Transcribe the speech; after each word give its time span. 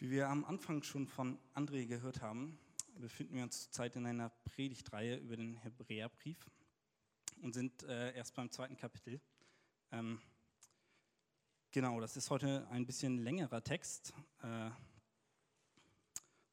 Wie 0.00 0.08
wir 0.10 0.30
am 0.30 0.46
Anfang 0.46 0.82
schon 0.82 1.06
von 1.06 1.38
André 1.54 1.84
gehört 1.84 2.22
haben, 2.22 2.58
befinden 2.94 3.34
wir 3.34 3.42
uns 3.42 3.64
zurzeit 3.64 3.96
in 3.96 4.06
einer 4.06 4.30
Predigtreihe 4.30 5.18
über 5.18 5.36
den 5.36 5.56
Hebräerbrief 5.56 6.38
und 7.42 7.52
sind 7.52 7.82
äh, 7.82 8.16
erst 8.16 8.34
beim 8.34 8.50
zweiten 8.50 8.78
Kapitel. 8.78 9.20
Ähm, 9.92 10.18
genau, 11.70 12.00
das 12.00 12.16
ist 12.16 12.30
heute 12.30 12.66
ein 12.70 12.86
bisschen 12.86 13.18
längerer 13.18 13.62
Text 13.62 14.14
äh, 14.42 14.70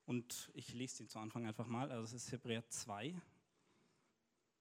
und 0.05 0.51
ich 0.53 0.73
lese 0.73 0.97
den 0.97 1.07
zu 1.07 1.17
Anfang 1.17 1.45
einfach 1.45 1.67
mal. 1.67 1.89
Also 1.89 2.17
es 2.17 2.25
ist 2.25 2.33
Hebräer 2.33 2.67
2 2.67 3.15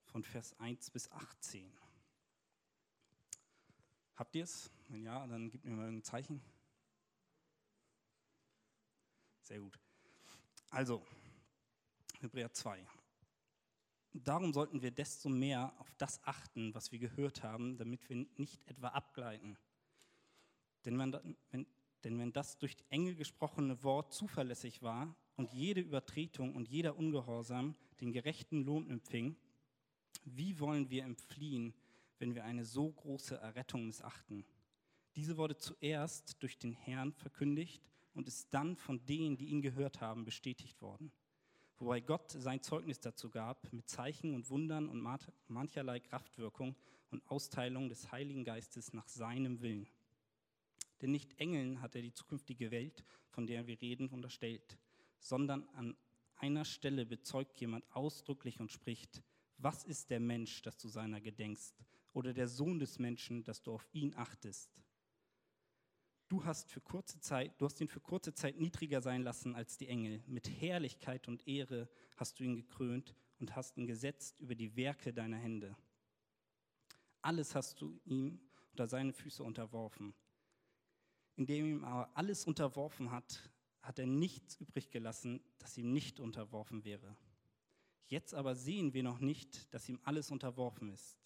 von 0.05 0.23
Vers 0.23 0.57
1 0.61 0.91
bis 0.91 1.11
18. 1.11 1.69
Habt 4.15 4.33
ihr 4.33 4.45
es? 4.45 4.71
Wenn 4.87 5.03
ja, 5.03 5.27
dann 5.27 5.49
gebt 5.49 5.65
mir 5.65 5.71
mal 5.75 5.89
ein 5.89 6.03
Zeichen. 6.03 6.41
Sehr 9.47 9.61
gut. 9.61 9.79
Also, 10.71 11.01
Hebräer 12.19 12.51
2. 12.51 12.85
Darum 14.11 14.51
sollten 14.51 14.81
wir 14.81 14.91
desto 14.91 15.29
mehr 15.29 15.73
auf 15.77 15.89
das 15.95 16.21
achten, 16.25 16.75
was 16.75 16.91
wir 16.91 16.99
gehört 16.99 17.43
haben, 17.43 17.77
damit 17.77 18.09
wir 18.09 18.27
nicht 18.35 18.67
etwa 18.67 18.89
abgleiten. 18.89 19.57
Denn 20.83 20.99
wenn, 20.99 21.37
wenn, 21.51 21.65
denn 22.03 22.19
wenn 22.19 22.33
das 22.33 22.57
durch 22.57 22.75
Engel 22.89 23.15
gesprochene 23.15 23.81
Wort 23.83 24.13
zuverlässig 24.13 24.81
war 24.81 25.15
und 25.37 25.49
jede 25.53 25.79
Übertretung 25.79 26.53
und 26.53 26.67
jeder 26.67 26.97
Ungehorsam 26.97 27.77
den 28.01 28.11
gerechten 28.11 28.65
Lohn 28.65 28.89
empfing, 28.89 29.37
wie 30.25 30.59
wollen 30.59 30.89
wir 30.89 31.05
entfliehen, 31.05 31.73
wenn 32.19 32.35
wir 32.35 32.43
eine 32.43 32.65
so 32.65 32.91
große 32.91 33.37
Errettung 33.37 33.85
missachten? 33.85 34.45
Diese 35.15 35.37
wurde 35.37 35.55
zuerst 35.55 36.43
durch 36.43 36.57
den 36.57 36.73
Herrn 36.73 37.13
verkündigt 37.13 37.81
und 38.17 38.27
ist 38.27 38.51
dann 38.51 38.75
von 38.75 39.05
denen, 39.05 39.37
die 39.37 39.45
ihn 39.45 39.61
gehört 39.61 40.01
haben, 40.01 40.25
bestätigt 40.25 40.81
worden. 40.81 41.11
Wobei 41.77 42.01
Gott 42.01 42.31
sein 42.31 42.63
Zeugnis 42.63 42.99
dazu 42.99 43.29
gab 43.29 43.71
mit 43.71 43.87
Zeichen 43.87 44.33
und 44.33 44.49
Wundern 44.49 44.89
und 44.89 45.01
mancherlei 45.47 45.99
Kraftwirkung 45.99 46.75
und 47.11 47.25
Austeilung 47.29 47.89
des 47.89 48.11
Heiligen 48.11 48.43
Geistes 48.43 48.91
nach 48.93 49.07
seinem 49.07 49.61
Willen. 49.61 49.87
Denn 50.99 51.11
nicht 51.11 51.39
Engeln 51.39 51.79
hat 51.79 51.95
er 51.95 52.01
die 52.01 52.11
zukünftige 52.11 52.71
Welt, 52.71 53.05
von 53.29 53.45
der 53.45 53.67
wir 53.67 53.79
reden, 53.79 54.09
unterstellt, 54.09 54.79
sondern 55.19 55.69
an 55.75 55.95
einer 56.37 56.65
Stelle 56.65 57.05
bezeugt 57.05 57.61
jemand 57.61 57.85
ausdrücklich 57.95 58.59
und 58.59 58.71
spricht, 58.71 59.21
was 59.59 59.83
ist 59.83 60.09
der 60.09 60.19
Mensch, 60.19 60.63
dass 60.63 60.77
du 60.77 60.87
seiner 60.87 61.21
gedenkst, 61.21 61.75
oder 62.13 62.33
der 62.33 62.47
Sohn 62.47 62.79
des 62.79 62.97
Menschen, 62.97 63.43
dass 63.43 63.61
du 63.61 63.73
auf 63.73 63.87
ihn 63.93 64.15
achtest? 64.15 64.71
Du 66.29 66.43
hast 66.43 66.69
für 66.69 66.81
kurze 66.81 67.21
Zeit, 67.21 67.53
du 67.59 67.65
hast 67.65 67.79
ihn 67.79 67.87
für 67.87 68.01
kurze 68.01 68.33
Zeit 68.33 68.59
niedriger 68.59 69.01
sein 69.01 69.23
lassen 69.23 69.55
als 69.55 69.77
die 69.77 69.87
Engel. 69.87 70.21
Mit 70.27 70.49
Herrlichkeit 70.49 71.29
und 71.29 71.47
Ehre 71.47 71.87
hast 72.17 72.39
du 72.39 72.43
ihn 72.43 72.55
gekrönt 72.55 73.15
und 73.39 73.55
hast 73.55 73.77
ihn 73.77 73.87
gesetzt 73.87 74.37
über 74.41 74.53
die 74.53 74.75
Werke 74.75 75.13
deiner 75.13 75.37
Hände. 75.37 75.77
Alles 77.21 77.55
hast 77.55 77.79
du 77.79 77.97
ihm 78.03 78.41
unter 78.71 78.87
seine 78.87 79.13
Füße 79.13 79.41
unterworfen. 79.41 80.13
Indem 81.37 81.65
ihm 81.65 81.85
aber 81.85 82.09
alles 82.17 82.45
unterworfen 82.45 83.11
hat, 83.11 83.49
hat 83.81 83.97
er 83.97 84.07
nichts 84.07 84.57
übrig 84.57 84.89
gelassen, 84.89 85.41
das 85.59 85.77
ihm 85.77 85.93
nicht 85.93 86.19
unterworfen 86.19 86.83
wäre. 86.83 87.15
Jetzt 88.07 88.33
aber 88.33 88.55
sehen 88.55 88.93
wir 88.93 89.03
noch 89.03 89.19
nicht, 89.19 89.73
dass 89.73 89.87
ihm 89.87 89.99
alles 90.03 90.29
unterworfen 90.29 90.89
ist. 90.89 91.17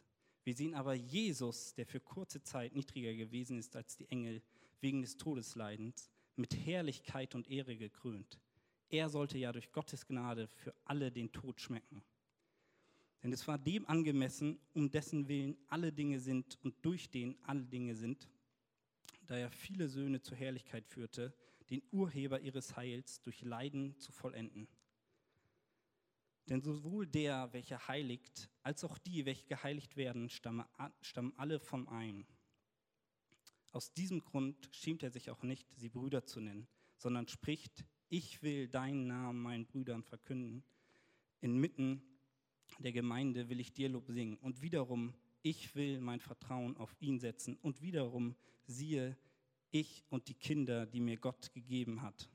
Wir 0.43 0.55
sehen 0.55 0.75
aber 0.75 0.93
Jesus, 0.93 1.73
der 1.73 1.87
für 1.87 1.99
kurze 1.99 2.43
Zeit 2.43 2.75
niedriger 2.75 3.13
gewesen 3.13 3.57
ist 3.57 3.75
als 3.75 3.95
die 3.95 4.07
Engel, 4.09 4.43
wegen 4.81 5.01
des 5.01 5.17
Todesleidens 5.17 6.11
mit 6.35 6.55
Herrlichkeit 6.65 7.35
und 7.35 7.49
Ehre 7.49 7.77
gekrönt. 7.77 8.39
Er 8.89 9.09
sollte 9.09 9.37
ja 9.37 9.51
durch 9.53 9.71
Gottes 9.71 10.05
Gnade 10.05 10.47
für 10.47 10.75
alle 10.85 11.11
den 11.11 11.31
Tod 11.31 11.61
schmecken. 11.61 12.03
Denn 13.23 13.31
es 13.31 13.47
war 13.47 13.57
dem 13.57 13.87
angemessen, 13.87 14.59
um 14.73 14.89
dessen 14.89 15.27
Willen 15.27 15.55
alle 15.67 15.93
Dinge 15.93 16.19
sind 16.19 16.57
und 16.63 16.75
durch 16.81 17.09
den 17.09 17.37
alle 17.43 17.63
Dinge 17.63 17.95
sind, 17.95 18.27
da 19.27 19.37
er 19.37 19.51
viele 19.51 19.87
Söhne 19.87 20.21
zur 20.21 20.37
Herrlichkeit 20.37 20.87
führte, 20.87 21.33
den 21.69 21.83
Urheber 21.91 22.41
ihres 22.41 22.75
Heils 22.75 23.21
durch 23.21 23.41
Leiden 23.43 23.97
zu 23.99 24.11
vollenden. 24.11 24.67
Denn 26.49 26.61
sowohl 26.61 27.07
der, 27.07 27.53
welcher 27.53 27.87
heiligt, 27.87 28.49
als 28.63 28.83
auch 28.83 28.97
die, 28.97 29.25
welche 29.25 29.45
geheiligt 29.45 29.95
werden, 29.95 30.29
stammen 30.29 31.33
alle 31.37 31.59
vom 31.59 31.87
einen. 31.87 32.25
Aus 33.71 33.93
diesem 33.93 34.21
Grund 34.23 34.69
schämt 34.71 35.03
er 35.03 35.11
sich 35.11 35.29
auch 35.29 35.43
nicht, 35.43 35.67
sie 35.77 35.89
Brüder 35.89 36.25
zu 36.25 36.41
nennen, 36.41 36.67
sondern 36.97 37.27
spricht, 37.27 37.85
ich 38.09 38.41
will 38.43 38.67
deinen 38.67 39.07
Namen 39.07 39.41
meinen 39.41 39.65
Brüdern 39.65 40.03
verkünden. 40.03 40.63
Inmitten 41.39 42.01
der 42.79 42.91
Gemeinde 42.91 43.49
will 43.49 43.59
ich 43.59 43.73
dir 43.73 43.89
Lob 43.89 44.07
singen. 44.07 44.37
Und 44.37 44.61
wiederum, 44.61 45.13
ich 45.41 45.73
will 45.75 45.99
mein 46.01 46.19
Vertrauen 46.19 46.75
auf 46.77 46.95
ihn 46.99 47.19
setzen. 47.19 47.57
Und 47.61 47.81
wiederum, 47.81 48.35
siehe, 48.65 49.17
ich 49.71 50.03
und 50.09 50.27
die 50.27 50.33
Kinder, 50.33 50.85
die 50.85 50.99
mir 50.99 51.17
Gott 51.17 51.53
gegeben 51.53 52.01
hat. 52.01 52.29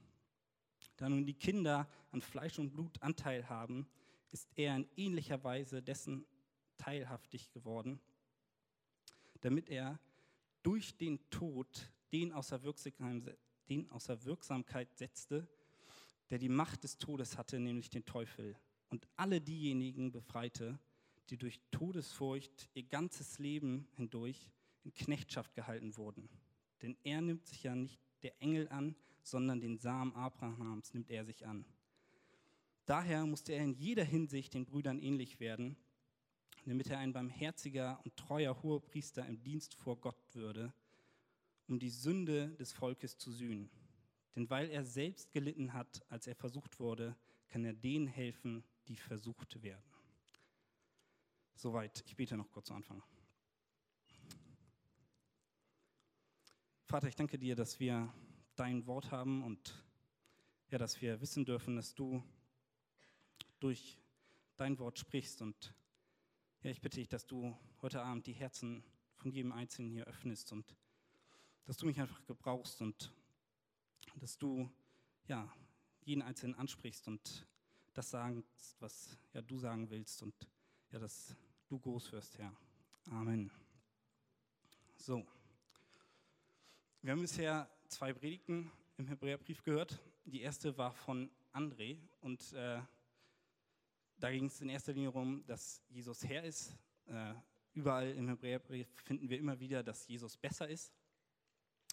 Da 0.96 1.08
nun 1.08 1.26
die 1.26 1.34
Kinder 1.34 1.88
an 2.10 2.22
Fleisch 2.22 2.58
und 2.58 2.70
Blut 2.70 3.00
Anteil 3.02 3.48
haben, 3.48 3.86
ist 4.30 4.48
er 4.56 4.76
in 4.76 4.88
ähnlicher 4.96 5.42
Weise 5.44 5.82
dessen 5.82 6.24
teilhaftig 6.78 7.50
geworden, 7.50 8.00
damit 9.40 9.68
er 9.68 9.98
durch 10.66 10.96
den 10.96 11.20
Tod 11.30 11.92
den 12.10 12.32
außer, 12.32 12.60
den 13.68 13.88
außer 13.92 14.24
Wirksamkeit 14.24 14.92
setzte, 14.96 15.46
der 16.28 16.38
die 16.38 16.48
Macht 16.48 16.82
des 16.82 16.98
Todes 16.98 17.38
hatte, 17.38 17.60
nämlich 17.60 17.88
den 17.88 18.04
Teufel, 18.04 18.56
und 18.88 19.06
alle 19.14 19.40
diejenigen 19.40 20.10
befreite, 20.10 20.80
die 21.30 21.36
durch 21.36 21.60
Todesfurcht 21.70 22.68
ihr 22.74 22.82
ganzes 22.82 23.38
Leben 23.38 23.86
hindurch 23.94 24.50
in 24.82 24.92
Knechtschaft 24.92 25.54
gehalten 25.54 25.96
wurden. 25.96 26.28
Denn 26.82 26.96
er 27.04 27.20
nimmt 27.20 27.46
sich 27.46 27.62
ja 27.62 27.76
nicht 27.76 28.00
der 28.24 28.42
Engel 28.42 28.68
an, 28.68 28.96
sondern 29.22 29.60
den 29.60 29.78
Samen 29.78 30.16
Abrahams 30.16 30.94
nimmt 30.94 31.10
er 31.10 31.24
sich 31.24 31.46
an. 31.46 31.64
Daher 32.86 33.24
musste 33.24 33.52
er 33.52 33.62
in 33.62 33.74
jeder 33.74 34.04
Hinsicht 34.04 34.54
den 34.54 34.64
Brüdern 34.64 34.98
ähnlich 34.98 35.38
werden, 35.38 35.76
damit 36.70 36.88
er 36.88 36.98
ein 36.98 37.12
barmherziger 37.12 38.00
und 38.04 38.16
treuer 38.16 38.62
Hohepriester 38.62 39.26
im 39.26 39.42
Dienst 39.42 39.74
vor 39.74 40.00
Gott 40.00 40.18
würde, 40.34 40.72
um 41.68 41.78
die 41.78 41.90
Sünde 41.90 42.56
des 42.56 42.72
Volkes 42.72 43.16
zu 43.18 43.30
sühnen. 43.30 43.70
Denn 44.34 44.50
weil 44.50 44.68
er 44.70 44.84
selbst 44.84 45.32
gelitten 45.32 45.72
hat, 45.72 46.04
als 46.10 46.26
er 46.26 46.34
versucht 46.34 46.78
wurde, 46.78 47.16
kann 47.48 47.64
er 47.64 47.72
denen 47.72 48.06
helfen, 48.06 48.64
die 48.88 48.96
versucht 48.96 49.62
werden. 49.62 49.84
Soweit. 51.54 52.04
Ich 52.06 52.16
bete 52.16 52.36
noch 52.36 52.50
kurz 52.50 52.66
zu 52.66 52.74
Anfang. 52.74 53.02
Vater, 56.84 57.08
ich 57.08 57.16
danke 57.16 57.38
dir, 57.38 57.56
dass 57.56 57.80
wir 57.80 58.12
dein 58.56 58.86
Wort 58.86 59.10
haben 59.10 59.42
und 59.42 59.82
ja, 60.70 60.78
dass 60.78 61.00
wir 61.00 61.20
wissen 61.20 61.44
dürfen, 61.44 61.76
dass 61.76 61.94
du 61.94 62.22
durch 63.60 63.98
dein 64.56 64.78
Wort 64.78 64.98
sprichst 64.98 65.42
und 65.42 65.74
ja, 66.66 66.72
ich 66.72 66.80
bitte 66.80 66.96
dich, 66.98 67.08
dass 67.08 67.24
du 67.24 67.56
heute 67.80 68.02
Abend 68.02 68.26
die 68.26 68.32
Herzen 68.32 68.82
von 69.14 69.30
jedem 69.30 69.52
Einzelnen 69.52 69.88
hier 69.88 70.04
öffnest 70.06 70.50
und 70.50 70.74
dass 71.64 71.76
du 71.76 71.86
mich 71.86 72.00
einfach 72.00 72.26
gebrauchst 72.26 72.82
und 72.82 73.12
dass 74.16 74.36
du 74.36 74.68
ja, 75.28 75.48
jeden 76.02 76.22
Einzelnen 76.22 76.56
ansprichst 76.56 77.06
und 77.06 77.46
das 77.94 78.10
sagst, 78.10 78.74
was 78.80 79.16
ja, 79.32 79.42
du 79.42 79.60
sagen 79.60 79.88
willst 79.90 80.24
und 80.24 80.34
ja, 80.90 80.98
dass 80.98 81.36
du 81.68 81.78
groß 81.78 82.10
wirst, 82.10 82.36
Herr. 82.36 82.52
Amen. 83.12 83.48
So. 84.96 85.24
Wir 87.00 87.12
haben 87.12 87.22
bisher 87.22 87.70
zwei 87.86 88.12
Predigten 88.12 88.72
im 88.96 89.06
Hebräerbrief 89.06 89.62
gehört. 89.62 90.00
Die 90.24 90.40
erste 90.40 90.76
war 90.76 90.92
von 90.92 91.30
André 91.52 92.00
und 92.22 92.52
äh, 92.54 92.80
da 94.18 94.30
ging 94.30 94.46
es 94.46 94.60
in 94.60 94.68
erster 94.68 94.92
Linie 94.92 95.10
darum, 95.10 95.44
dass 95.46 95.82
Jesus 95.88 96.24
Herr 96.24 96.42
ist. 96.44 96.74
Äh, 97.06 97.34
überall 97.74 98.10
im 98.12 98.28
Hebräerbrief 98.28 98.88
finden 99.04 99.28
wir 99.28 99.38
immer 99.38 99.58
wieder, 99.60 99.82
dass 99.82 100.06
Jesus 100.06 100.36
besser 100.36 100.68
ist. 100.68 100.92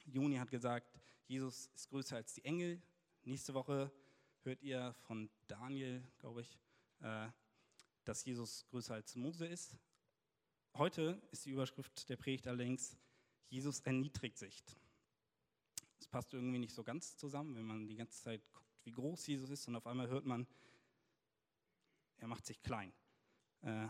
Juni 0.06 0.38
hat 0.38 0.50
gesagt, 0.50 1.00
Jesus 1.28 1.68
ist 1.76 1.90
größer 1.90 2.16
als 2.16 2.34
die 2.34 2.46
Engel. 2.46 2.82
Nächste 3.24 3.54
Woche 3.54 3.92
hört 4.44 4.62
ihr 4.62 4.94
von 5.02 5.30
Daniel, 5.48 6.04
glaube 6.20 6.42
ich, 6.42 6.58
äh, 7.02 7.28
dass 8.06 8.24
Jesus 8.26 8.66
größer 8.70 8.94
als 8.94 9.16
Mose 9.16 9.46
ist. 9.46 9.78
Heute 10.76 11.22
ist 11.32 11.46
die 11.46 11.52
Überschrift 11.52 12.10
der 12.10 12.18
Predigt 12.18 12.48
allerdings, 12.48 12.98
Jesus 13.50 13.82
erniedrigt 13.82 14.38
sich. 14.38 14.64
Das 16.00 16.08
passt 16.08 16.34
irgendwie 16.34 16.60
nicht 16.60 16.74
so 16.74 16.84
ganz 16.84 17.18
zusammen, 17.18 17.56
wenn 17.56 17.66
man 17.66 17.88
die 17.88 17.96
ganze 17.96 18.22
Zeit 18.22 18.42
guckt, 18.52 18.68
wie 18.84 18.92
groß 18.92 19.28
Jesus 19.28 19.50
ist 19.50 19.68
und 19.68 19.76
auf 19.76 19.88
einmal 19.88 20.08
hört 20.08 20.26
man, 20.26 20.48
er 22.24 22.28
macht 22.28 22.46
sich 22.46 22.62
klein. 22.62 22.94
Äh, 23.64 23.88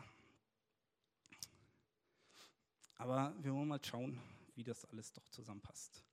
aber 2.95 3.35
wir 3.39 3.53
wollen 3.53 3.67
mal 3.67 3.83
schauen, 3.83 4.19
wie 4.55 4.63
das 4.63 4.85
alles 4.85 5.13
doch 5.13 5.29
zusammenpasst. 5.29 6.03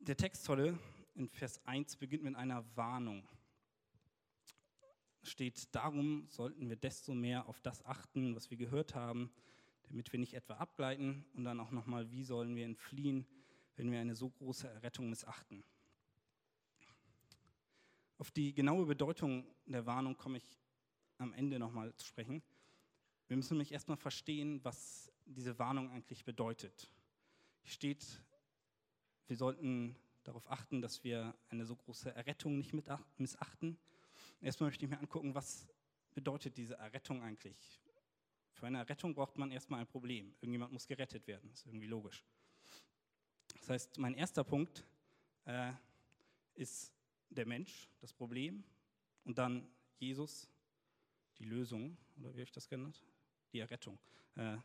Der 0.00 0.18
Text 0.18 0.46
heute 0.50 0.78
in 1.14 1.30
Vers 1.30 1.64
1 1.64 1.96
beginnt 1.96 2.24
mit 2.24 2.36
einer 2.36 2.64
Warnung. 2.76 3.26
Steht, 5.22 5.74
darum 5.74 6.28
sollten 6.28 6.68
wir 6.68 6.76
desto 6.76 7.14
mehr 7.14 7.48
auf 7.48 7.62
das 7.62 7.82
achten, 7.86 8.36
was 8.36 8.50
wir 8.50 8.58
gehört 8.58 8.94
haben, 8.94 9.32
damit 9.84 10.12
wir 10.12 10.20
nicht 10.20 10.34
etwa 10.34 10.56
abgleiten 10.56 11.24
und 11.32 11.44
dann 11.44 11.58
auch 11.60 11.70
nochmal, 11.70 12.10
wie 12.10 12.22
sollen 12.22 12.54
wir 12.54 12.66
entfliehen, 12.66 13.26
wenn 13.76 13.90
wir 13.90 13.98
eine 13.98 14.14
so 14.14 14.28
große 14.28 14.68
Errettung 14.68 15.08
missachten. 15.08 15.64
Auf 18.18 18.30
die 18.30 18.52
genaue 18.52 18.84
Bedeutung 18.84 19.46
der 19.64 19.86
Warnung 19.86 20.18
komme 20.18 20.36
ich 20.36 20.44
am 21.22 21.32
Ende 21.32 21.58
nochmal 21.58 21.94
zu 21.94 22.06
sprechen. 22.06 22.42
Wir 23.28 23.36
müssen 23.36 23.54
nämlich 23.54 23.72
erstmal 23.72 23.96
verstehen, 23.96 24.62
was 24.64 25.10
diese 25.24 25.58
Warnung 25.58 25.90
eigentlich 25.90 26.24
bedeutet. 26.24 26.90
Hier 27.62 27.72
steht, 27.72 28.22
wir 29.28 29.36
sollten 29.36 29.96
darauf 30.24 30.50
achten, 30.50 30.82
dass 30.82 31.04
wir 31.04 31.34
eine 31.48 31.64
so 31.64 31.76
große 31.76 32.14
Errettung 32.14 32.58
nicht 32.58 32.74
missachten. 33.18 33.78
Erstmal 34.40 34.70
möchte 34.70 34.84
ich 34.84 34.90
mir 34.90 34.98
angucken, 34.98 35.34
was 35.34 35.68
bedeutet 36.14 36.56
diese 36.56 36.74
Errettung 36.74 37.22
eigentlich? 37.22 37.80
Für 38.52 38.66
eine 38.66 38.78
Errettung 38.78 39.14
braucht 39.14 39.38
man 39.38 39.50
erstmal 39.50 39.80
ein 39.80 39.86
Problem. 39.86 40.34
Irgendjemand 40.40 40.72
muss 40.72 40.86
gerettet 40.86 41.26
werden, 41.26 41.50
ist 41.52 41.66
irgendwie 41.66 41.86
logisch. 41.86 42.24
Das 43.60 43.70
heißt, 43.70 43.98
mein 43.98 44.14
erster 44.14 44.44
Punkt 44.44 44.84
äh, 45.44 45.72
ist 46.54 46.92
der 47.30 47.46
Mensch, 47.46 47.88
das 48.00 48.12
Problem, 48.12 48.62
und 49.24 49.38
dann 49.38 49.68
Jesus, 49.98 50.51
die 51.42 51.48
Lösung, 51.48 51.96
oder 52.18 52.30
wie 52.30 52.38
habe 52.38 52.44
ich 52.44 52.52
das 52.52 52.68
genannt? 52.68 53.02
Die 53.52 53.58
Errettung. 53.58 53.98
Äh, 54.36 54.58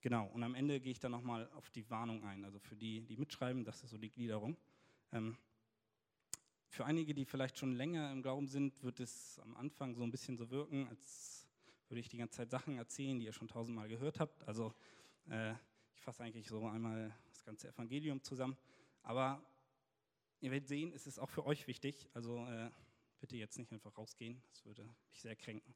genau, 0.00 0.26
und 0.26 0.42
am 0.42 0.54
Ende 0.54 0.78
gehe 0.78 0.92
ich 0.92 1.00
dann 1.00 1.12
nochmal 1.12 1.50
auf 1.52 1.70
die 1.70 1.88
Warnung 1.88 2.22
ein. 2.24 2.44
Also 2.44 2.58
für 2.58 2.76
die, 2.76 3.00
die 3.00 3.16
mitschreiben, 3.16 3.64
das 3.64 3.82
ist 3.82 3.90
so 3.90 3.98
die 3.98 4.10
Gliederung. 4.10 4.56
Ähm, 5.12 5.36
für 6.68 6.84
einige, 6.84 7.14
die 7.14 7.24
vielleicht 7.24 7.58
schon 7.58 7.72
länger 7.72 8.12
im 8.12 8.22
Glauben 8.22 8.46
sind, 8.46 8.82
wird 8.82 9.00
es 9.00 9.40
am 9.40 9.56
Anfang 9.56 9.94
so 9.94 10.02
ein 10.02 10.10
bisschen 10.10 10.36
so 10.36 10.50
wirken, 10.50 10.86
als 10.88 11.48
würde 11.88 12.00
ich 12.00 12.08
die 12.08 12.18
ganze 12.18 12.36
Zeit 12.36 12.50
Sachen 12.50 12.76
erzählen, 12.76 13.18
die 13.18 13.24
ihr 13.24 13.32
schon 13.32 13.48
tausendmal 13.48 13.88
gehört 13.88 14.20
habt. 14.20 14.46
Also 14.46 14.74
äh, 15.28 15.54
ich 15.94 16.02
fasse 16.02 16.22
eigentlich 16.22 16.48
so 16.48 16.64
einmal 16.66 17.12
das 17.30 17.42
ganze 17.44 17.68
Evangelium 17.68 18.22
zusammen. 18.22 18.56
Aber 19.02 19.42
ihr 20.40 20.50
werdet 20.50 20.68
sehen, 20.68 20.92
es 20.92 21.06
ist 21.06 21.18
auch 21.18 21.30
für 21.30 21.46
euch 21.46 21.66
wichtig. 21.66 22.08
Also 22.14 22.46
äh, 22.46 22.70
bitte 23.20 23.36
jetzt 23.36 23.58
nicht 23.58 23.72
einfach 23.72 23.96
rausgehen, 23.96 24.42
das 24.50 24.64
würde 24.64 24.84
mich 25.08 25.20
sehr 25.20 25.36
kränken. 25.36 25.74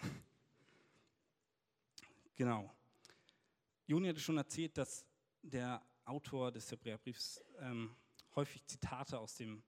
genau. 2.36 2.70
Juni 3.86 4.08
hatte 4.08 4.20
schon 4.20 4.38
erzählt, 4.38 4.78
dass 4.78 5.04
der 5.42 5.82
Autor 6.04 6.52
des 6.52 6.70
Hebräerbriefs 6.70 7.42
ähm, 7.58 7.94
häufig 8.34 8.64
Zitate 8.66 9.18
aus 9.18 9.36
dem 9.36 9.62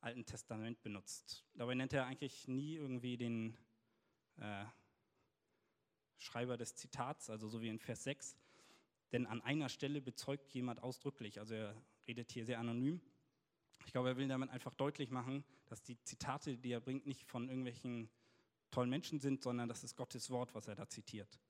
Alten 0.00 0.24
Testament 0.24 0.82
benutzt. 0.82 1.44
Dabei 1.54 1.74
nennt 1.74 1.92
er 1.92 2.06
eigentlich 2.06 2.48
nie 2.48 2.76
irgendwie 2.76 3.16
den 3.16 3.56
äh, 4.36 4.64
Schreiber 6.16 6.56
des 6.56 6.76
Zitats, 6.76 7.30
also 7.30 7.48
so 7.48 7.60
wie 7.60 7.68
in 7.68 7.78
Vers 7.78 8.04
6. 8.04 8.36
Denn 9.12 9.26
an 9.26 9.40
einer 9.42 9.68
Stelle 9.68 10.00
bezeugt 10.00 10.52
jemand 10.54 10.82
ausdrücklich, 10.82 11.38
also 11.38 11.54
er 11.54 11.74
redet 12.06 12.32
hier 12.32 12.44
sehr 12.44 12.58
anonym. 12.58 13.00
Ich 13.84 13.92
glaube, 13.92 14.08
er 14.08 14.16
will 14.16 14.28
damit 14.28 14.50
einfach 14.50 14.74
deutlich 14.74 15.10
machen, 15.10 15.44
dass 15.66 15.82
die 15.82 16.00
Zitate, 16.02 16.56
die 16.56 16.72
er 16.72 16.80
bringt, 16.80 17.06
nicht 17.06 17.24
von 17.24 17.48
irgendwelchen 17.48 18.08
tollen 18.76 18.90
Menschen 18.90 19.20
sind, 19.20 19.42
sondern 19.42 19.70
das 19.70 19.84
ist 19.84 19.96
Gottes 19.96 20.28
Wort, 20.28 20.54
was 20.54 20.68
er 20.68 20.74
da 20.74 20.86
zitiert. 20.86 21.40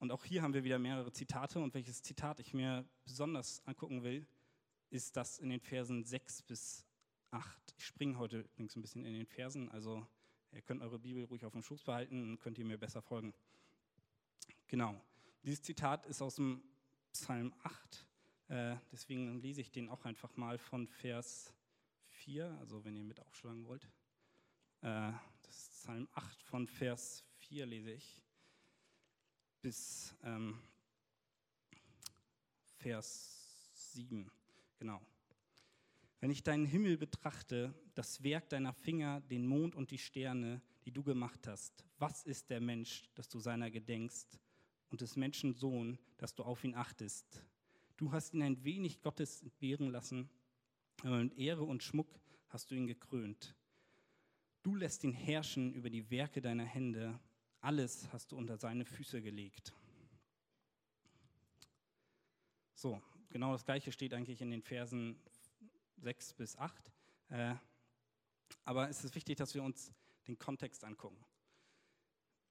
Und 0.00 0.10
auch 0.10 0.24
hier 0.24 0.42
haben 0.42 0.52
wir 0.52 0.64
wieder 0.64 0.80
mehrere 0.80 1.12
Zitate 1.12 1.60
und 1.60 1.74
welches 1.74 2.02
Zitat 2.02 2.40
ich 2.40 2.52
mir 2.52 2.84
besonders 3.04 3.64
angucken 3.66 4.02
will, 4.02 4.26
ist 4.88 5.16
das 5.16 5.38
in 5.38 5.50
den 5.50 5.60
Versen 5.60 6.02
6 6.02 6.42
bis 6.42 6.84
8. 7.30 7.74
Ich 7.78 7.86
springe 7.86 8.18
heute 8.18 8.40
übrigens 8.40 8.74
ein 8.74 8.82
bisschen 8.82 9.04
in 9.04 9.14
den 9.14 9.26
Versen, 9.26 9.70
also 9.70 10.04
ihr 10.50 10.60
könnt 10.62 10.82
eure 10.82 10.98
Bibel 10.98 11.22
ruhig 11.22 11.44
auf 11.44 11.52
dem 11.52 11.62
Schoß 11.62 11.84
behalten 11.84 12.30
und 12.30 12.40
könnt 12.40 12.58
ihr 12.58 12.64
mir 12.64 12.78
besser 12.78 13.00
folgen. 13.00 13.32
Genau. 14.66 15.00
Dieses 15.44 15.62
Zitat 15.62 16.04
ist 16.06 16.20
aus 16.20 16.34
dem 16.34 16.64
Psalm 17.12 17.54
8, 17.62 18.06
äh, 18.48 18.76
deswegen 18.90 19.40
lese 19.40 19.60
ich 19.60 19.70
den 19.70 19.88
auch 19.88 20.04
einfach 20.04 20.36
mal 20.36 20.58
von 20.58 20.88
Vers 20.88 21.54
4, 22.08 22.58
also 22.58 22.84
wenn 22.84 22.96
ihr 22.96 23.04
mit 23.04 23.20
aufschlagen 23.20 23.64
wollt. 23.66 23.88
Äh, 24.80 25.12
Psalm 25.82 26.06
8 26.12 26.42
von 26.42 26.66
Vers 26.66 27.24
4 27.38 27.64
lese 27.64 27.92
ich 27.92 28.22
bis 29.62 30.14
ähm, 30.22 30.60
Vers 32.76 33.70
7. 33.94 34.30
Genau. 34.78 35.00
Wenn 36.20 36.30
ich 36.30 36.42
deinen 36.42 36.66
Himmel 36.66 36.98
betrachte, 36.98 37.72
das 37.94 38.22
Werk 38.22 38.50
deiner 38.50 38.74
Finger, 38.74 39.22
den 39.22 39.46
Mond 39.46 39.74
und 39.74 39.90
die 39.90 39.96
Sterne, 39.96 40.60
die 40.84 40.92
du 40.92 41.02
gemacht 41.02 41.46
hast, 41.46 41.86
was 41.98 42.24
ist 42.24 42.50
der 42.50 42.60
Mensch, 42.60 43.08
dass 43.14 43.30
du 43.30 43.40
seiner 43.40 43.70
gedenkst, 43.70 44.38
und 44.90 45.00
des 45.00 45.16
Menschen 45.16 45.54
Sohn, 45.54 45.98
dass 46.18 46.34
du 46.34 46.42
auf 46.42 46.62
ihn 46.62 46.74
achtest? 46.74 47.42
Du 47.96 48.12
hast 48.12 48.34
ihn 48.34 48.42
ein 48.42 48.62
wenig 48.64 49.00
Gottes 49.00 49.40
entbehren 49.40 49.88
lassen, 49.88 50.28
aber 51.02 51.24
mit 51.24 51.38
Ehre 51.38 51.62
und 51.62 51.82
Schmuck 51.82 52.20
hast 52.50 52.70
du 52.70 52.74
ihn 52.74 52.86
gekrönt. 52.86 53.54
Du 54.62 54.74
lässt 54.74 55.04
ihn 55.04 55.12
herrschen 55.12 55.72
über 55.72 55.88
die 55.88 56.10
Werke 56.10 56.42
deiner 56.42 56.64
Hände, 56.64 57.18
alles 57.60 58.12
hast 58.12 58.32
du 58.32 58.36
unter 58.36 58.58
seine 58.58 58.84
Füße 58.84 59.22
gelegt. 59.22 59.72
So, 62.74 63.02
genau 63.30 63.52
das 63.52 63.64
Gleiche 63.64 63.92
steht 63.92 64.12
eigentlich 64.12 64.40
in 64.40 64.50
den 64.50 64.62
Versen 64.62 65.18
6 65.98 66.34
bis 66.34 66.56
8. 66.56 66.92
Äh, 67.28 67.54
aber 68.64 68.88
es 68.88 69.04
ist 69.04 69.14
wichtig, 69.14 69.36
dass 69.36 69.54
wir 69.54 69.62
uns 69.62 69.92
den 70.26 70.38
Kontext 70.38 70.84
angucken. 70.84 71.24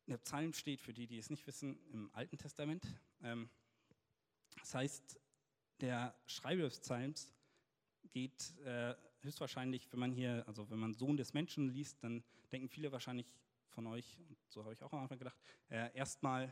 Der 0.08 0.18
Psalm 0.18 0.54
steht, 0.54 0.82
für 0.82 0.94
die, 0.94 1.06
die 1.06 1.20
es 1.20 1.30
nicht 1.30 1.46
wissen, 1.46 1.80
im 1.92 2.10
Alten 2.14 2.38
Testament. 2.38 2.84
Ähm, 3.22 3.50
das 4.60 4.74
heißt, 4.74 5.20
der 5.82 6.16
Schreiber 6.26 6.64
des 6.64 6.80
Psalms 6.80 7.34
geht 8.12 8.58
äh, 8.60 8.96
höchstwahrscheinlich, 9.22 9.92
wenn 9.92 10.00
man 10.00 10.12
hier, 10.12 10.44
also 10.48 10.70
wenn 10.70 10.80
man 10.80 10.94
Sohn 10.94 11.18
des 11.18 11.34
Menschen 11.34 11.70
liest, 11.70 12.04
dann 12.04 12.24
denken 12.52 12.70
viele 12.70 12.92
wahrscheinlich 12.92 13.28
von 13.70 13.88
euch, 13.88 14.18
und 14.28 14.38
so 14.48 14.64
habe 14.64 14.74
ich 14.74 14.82
auch 14.84 14.94
am 14.94 15.00
Anfang 15.00 15.20
gedacht, 15.20 15.38
äh, 15.70 15.94
erstmal 15.96 16.52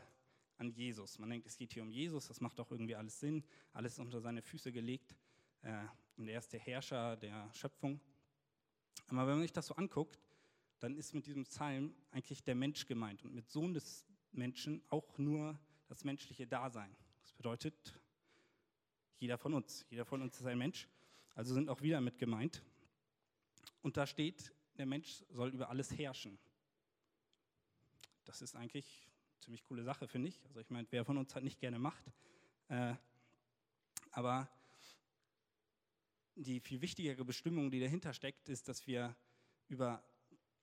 an 0.56 0.70
Jesus. 0.70 1.18
Man 1.18 1.30
denkt, 1.30 1.46
es 1.46 1.56
geht 1.56 1.72
hier 1.72 1.82
um 1.82 1.90
Jesus, 1.90 2.28
das 2.28 2.40
macht 2.40 2.58
doch 2.58 2.70
irgendwie 2.70 2.96
alles 2.96 3.18
Sinn, 3.20 3.44
alles 3.72 3.98
unter 3.98 4.20
seine 4.20 4.42
Füße 4.42 4.72
gelegt. 4.72 5.16
Äh, 5.62 5.84
und 6.16 6.28
er 6.28 6.38
ist 6.38 6.52
der 6.52 6.60
Herrscher 6.60 7.16
der 7.16 7.52
Schöpfung. 7.52 8.00
Aber 9.08 9.26
wenn 9.26 9.34
man 9.34 9.42
sich 9.42 9.52
das 9.52 9.66
so 9.66 9.74
anguckt, 9.74 10.18
dann 10.80 10.96
ist 10.96 11.14
mit 11.14 11.26
diesem 11.26 11.44
Psalm 11.44 11.94
eigentlich 12.10 12.42
der 12.42 12.54
Mensch 12.54 12.86
gemeint 12.86 13.24
und 13.24 13.34
mit 13.34 13.48
Sohn 13.50 13.74
des 13.74 14.04
Menschen 14.32 14.82
auch 14.88 15.18
nur 15.18 15.58
das 15.86 16.04
menschliche 16.04 16.46
Dasein. 16.46 16.94
Das 17.22 17.32
bedeutet, 17.32 18.00
jeder 19.18 19.38
von 19.38 19.54
uns, 19.54 19.86
jeder 19.90 20.04
von 20.04 20.22
uns 20.22 20.38
ist 20.38 20.46
ein 20.46 20.58
Mensch, 20.58 20.88
also 21.38 21.54
sind 21.54 21.68
auch 21.68 21.82
wieder 21.82 22.00
mit 22.00 22.18
gemeint. 22.18 22.64
Und 23.82 23.96
da 23.96 24.08
steht, 24.08 24.52
der 24.76 24.86
Mensch 24.86 25.22
soll 25.28 25.50
über 25.50 25.70
alles 25.70 25.96
herrschen. 25.96 26.36
Das 28.24 28.42
ist 28.42 28.56
eigentlich 28.56 29.08
ziemlich 29.38 29.62
coole 29.62 29.84
Sache, 29.84 30.08
finde 30.08 30.30
ich. 30.30 30.44
Also 30.46 30.58
ich 30.58 30.68
meine, 30.68 30.88
wer 30.90 31.04
von 31.04 31.16
uns 31.16 31.32
halt 31.36 31.44
nicht 31.44 31.60
gerne 31.60 31.78
macht. 31.78 32.02
Äh, 32.66 32.96
aber 34.10 34.50
die 36.34 36.58
viel 36.58 36.80
wichtigere 36.80 37.24
Bestimmung, 37.24 37.70
die 37.70 37.78
dahinter 37.78 38.12
steckt, 38.14 38.48
ist, 38.48 38.66
dass 38.66 38.88
wir 38.88 39.14
über 39.68 40.02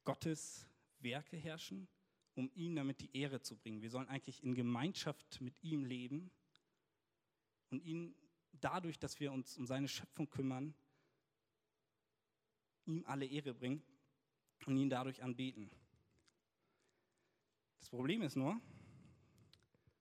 Gottes 0.04 0.68
Werke 1.00 1.38
herrschen, 1.38 1.88
um 2.34 2.52
ihm 2.54 2.76
damit 2.76 3.00
die 3.00 3.16
Ehre 3.16 3.42
zu 3.42 3.56
bringen. 3.56 3.82
Wir 3.82 3.92
sollen 3.92 4.10
eigentlich 4.10 4.44
in 4.44 4.54
Gemeinschaft 4.54 5.40
mit 5.40 5.56
ihm 5.64 5.86
leben 5.86 6.32
und 7.70 7.82
ihn 7.82 8.14
dadurch, 8.62 9.00
dass 9.00 9.20
wir 9.20 9.32
uns 9.32 9.58
um 9.58 9.66
seine 9.66 9.88
Schöpfung 9.88 10.30
kümmern, 10.30 10.74
ihm 12.86 13.04
alle 13.06 13.26
Ehre 13.26 13.54
bringen 13.54 13.84
und 14.66 14.78
ihn 14.78 14.90
dadurch 14.90 15.24
anbeten. 15.24 15.70
Das 17.80 17.90
Problem 17.90 18.22
ist 18.22 18.36
nur, 18.36 18.60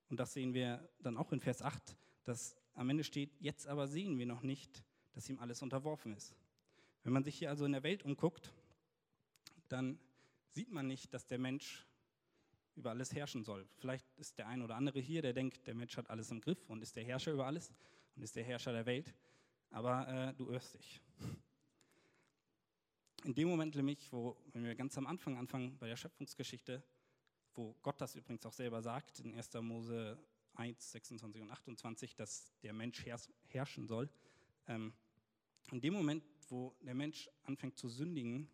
und 0.08 0.18
das 0.18 0.32
sehen 0.32 0.54
wir 0.54 0.88
dann 1.00 1.16
auch 1.16 1.32
in 1.32 1.40
Vers 1.40 1.62
8, 1.62 1.96
dass 2.24 2.56
am 2.74 2.88
Ende 2.90 3.04
steht, 3.04 3.30
jetzt 3.40 3.66
aber 3.66 3.86
sehen 3.86 4.18
wir 4.18 4.26
noch 4.26 4.42
nicht, 4.42 4.84
dass 5.12 5.28
ihm 5.28 5.38
alles 5.38 5.62
unterworfen 5.62 6.12
ist. 6.12 6.34
Wenn 7.02 7.12
man 7.12 7.24
sich 7.24 7.38
hier 7.38 7.50
also 7.50 7.64
in 7.64 7.72
der 7.72 7.82
Welt 7.82 8.04
umguckt, 8.04 8.52
dann 9.68 9.98
sieht 10.50 10.70
man 10.70 10.86
nicht, 10.86 11.12
dass 11.12 11.26
der 11.26 11.38
Mensch 11.38 11.86
über 12.74 12.90
alles 12.90 13.14
herrschen 13.14 13.44
soll. 13.44 13.66
Vielleicht 13.76 14.06
ist 14.16 14.38
der 14.38 14.48
ein 14.48 14.62
oder 14.62 14.76
andere 14.76 15.00
hier, 15.00 15.22
der 15.22 15.32
denkt, 15.32 15.66
der 15.66 15.74
Mensch 15.74 15.96
hat 15.96 16.10
alles 16.10 16.30
im 16.30 16.40
Griff 16.40 16.68
und 16.68 16.82
ist 16.82 16.96
der 16.96 17.04
Herrscher 17.04 17.32
über 17.32 17.46
alles 17.46 17.72
und 18.16 18.22
ist 18.22 18.36
der 18.36 18.44
Herrscher 18.44 18.72
der 18.72 18.86
Welt, 18.86 19.14
aber 19.70 20.08
äh, 20.08 20.34
du 20.34 20.50
irrst 20.50 20.74
dich. 20.74 21.00
In 23.24 23.34
dem 23.34 23.48
Moment 23.48 23.74
nämlich, 23.74 24.12
wo, 24.12 24.36
wenn 24.52 24.64
wir 24.64 24.74
ganz 24.74 24.96
am 24.98 25.06
Anfang 25.06 25.36
anfangen 25.38 25.78
bei 25.78 25.88
der 25.88 25.96
Schöpfungsgeschichte, 25.96 26.82
wo 27.54 27.74
Gott 27.82 28.00
das 28.00 28.16
übrigens 28.16 28.44
auch 28.44 28.52
selber 28.52 28.82
sagt, 28.82 29.20
in 29.20 29.34
1. 29.34 29.54
Mose 29.54 30.18
1, 30.54 30.92
26 30.92 31.42
und 31.42 31.50
28, 31.50 32.14
dass 32.14 32.52
der 32.62 32.72
Mensch 32.72 33.04
herrschen 33.48 33.86
soll. 33.86 34.10
Ähm, 34.66 34.92
in 35.70 35.80
dem 35.80 35.94
Moment, 35.94 36.24
wo 36.48 36.76
der 36.82 36.94
Mensch 36.94 37.28
anfängt 37.44 37.78
zu 37.78 37.88
sündigen, 37.88 38.48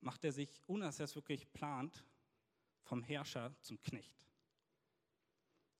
macht 0.00 0.24
er 0.24 0.32
sich, 0.32 0.60
ohne 0.66 0.84
dass 0.84 0.98
er 1.00 1.04
es 1.04 1.14
wirklich 1.14 1.50
plant, 1.52 2.04
vom 2.82 3.02
Herrscher 3.02 3.54
zum 3.60 3.80
Knecht. 3.80 4.26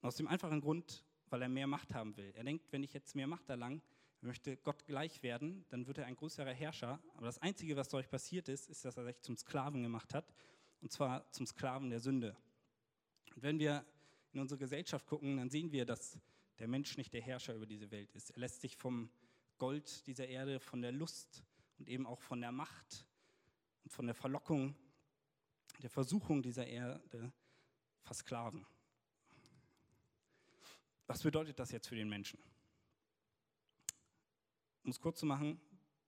aus 0.00 0.16
dem 0.16 0.26
einfachen 0.26 0.60
Grund, 0.60 1.04
weil 1.32 1.42
er 1.42 1.48
mehr 1.48 1.66
Macht 1.66 1.94
haben 1.94 2.16
will. 2.16 2.30
Er 2.36 2.44
denkt, 2.44 2.70
wenn 2.72 2.82
ich 2.82 2.92
jetzt 2.92 3.16
mehr 3.16 3.26
Macht 3.26 3.48
erlange, 3.48 3.80
möchte 4.20 4.56
Gott 4.58 4.84
gleich 4.84 5.22
werden, 5.22 5.64
dann 5.70 5.86
wird 5.86 5.98
er 5.98 6.06
ein 6.06 6.14
größerer 6.14 6.52
Herrscher. 6.52 7.00
Aber 7.16 7.26
das 7.26 7.38
Einzige, 7.38 7.74
was 7.74 7.88
dadurch 7.88 8.10
passiert 8.10 8.48
ist, 8.48 8.68
ist, 8.68 8.84
dass 8.84 8.98
er 8.98 9.04
sich 9.06 9.20
zum 9.22 9.36
Sklaven 9.36 9.82
gemacht 9.82 10.12
hat, 10.14 10.32
und 10.82 10.92
zwar 10.92 11.30
zum 11.32 11.46
Sklaven 11.46 11.90
der 11.90 12.00
Sünde. 12.00 12.36
Und 13.34 13.42
wenn 13.42 13.58
wir 13.58 13.84
in 14.32 14.40
unsere 14.40 14.58
Gesellschaft 14.58 15.06
gucken, 15.06 15.38
dann 15.38 15.48
sehen 15.48 15.72
wir, 15.72 15.86
dass 15.86 16.18
der 16.58 16.68
Mensch 16.68 16.96
nicht 16.98 17.14
der 17.14 17.22
Herrscher 17.22 17.54
über 17.54 17.66
diese 17.66 17.90
Welt 17.90 18.12
ist. 18.12 18.30
Er 18.30 18.38
lässt 18.38 18.60
sich 18.60 18.76
vom 18.76 19.10
Gold 19.58 20.06
dieser 20.06 20.28
Erde, 20.28 20.60
von 20.60 20.82
der 20.82 20.92
Lust 20.92 21.44
und 21.78 21.88
eben 21.88 22.06
auch 22.06 22.20
von 22.20 22.40
der 22.40 22.52
Macht 22.52 23.06
und 23.84 23.90
von 23.90 24.06
der 24.06 24.14
Verlockung, 24.14 24.76
der 25.82 25.90
Versuchung 25.90 26.42
dieser 26.42 26.66
Erde 26.66 27.32
versklaven. 28.02 28.66
Was 31.06 31.22
bedeutet 31.22 31.58
das 31.58 31.70
jetzt 31.72 31.88
für 31.88 31.96
den 31.96 32.08
Menschen? 32.08 32.38
Um 34.84 34.90
es 34.90 35.00
kurz 35.00 35.20
zu 35.20 35.26
machen, 35.26 35.60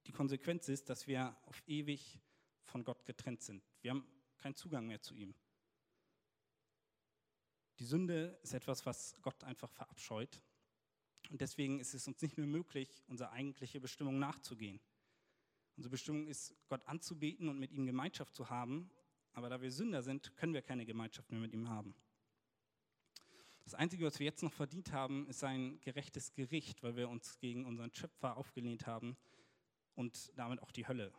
die 0.07 0.13
Konsequenz 0.13 0.69
ist, 0.69 0.89
dass 0.91 1.07
wir 1.07 1.37
auf 1.47 1.63
ewig 1.67 2.21
von 2.63 2.85
Gott 2.85 3.05
getrennt 3.05 3.43
sind. 3.43 3.63
Wir 3.83 3.93
haben 3.93 4.07
keinen 4.37 4.57
Zugang 4.57 4.87
mehr 4.87 5.01
zu 5.01 5.15
ihm. 5.15 5.35
Die 7.79 7.85
Sünde 7.85 8.39
ist 8.43 8.55
etwas, 8.55 8.87
was 8.87 9.21
Gott 9.23 9.43
einfach 9.45 9.71
verabscheut. 9.71 10.41
Und 11.31 11.41
deswegen 11.41 11.81
ist 11.81 11.95
es 11.95 12.07
uns 12.07 12.21
nicht 12.21 12.37
mehr 12.37 12.47
möglich, 12.47 13.03
unserer 13.09 13.33
eigentliche 13.33 13.81
Bestimmung 13.81 14.19
nachzugehen. 14.19 14.81
Unsere 15.77 15.91
Bestimmung 15.91 16.27
ist, 16.29 16.55
Gott 16.69 16.87
anzubeten 16.87 17.49
und 17.49 17.59
mit 17.59 17.73
ihm 17.73 17.87
Gemeinschaft 17.87 18.35
zu 18.35 18.49
haben. 18.49 18.91
Aber 19.33 19.49
da 19.49 19.61
wir 19.61 19.73
Sünder 19.73 20.03
sind, 20.03 20.37
können 20.37 20.55
wir 20.55 20.63
keine 20.63 20.87
Gemeinschaft 20.87 21.31
mehr 21.33 21.41
mit 21.41 21.53
ihm 21.53 21.69
haben. 21.69 21.95
Das 23.64 23.75
Einzige, 23.75 24.04
was 24.04 24.18
wir 24.18 24.26
jetzt 24.26 24.42
noch 24.42 24.52
verdient 24.52 24.92
haben, 24.92 25.26
ist 25.26 25.42
ein 25.42 25.80
gerechtes 25.80 26.35
Gericht, 26.35 26.83
weil 26.83 26.97
wir 26.97 27.09
uns 27.09 27.38
gegen 27.38 27.64
unseren 27.64 27.92
Schöpfer 27.94 28.37
aufgelehnt 28.37 28.87
haben 28.87 29.16
und 29.94 30.33
damit 30.37 30.62
auch 30.62 30.71
die 30.71 30.87
Hölle. 30.87 31.12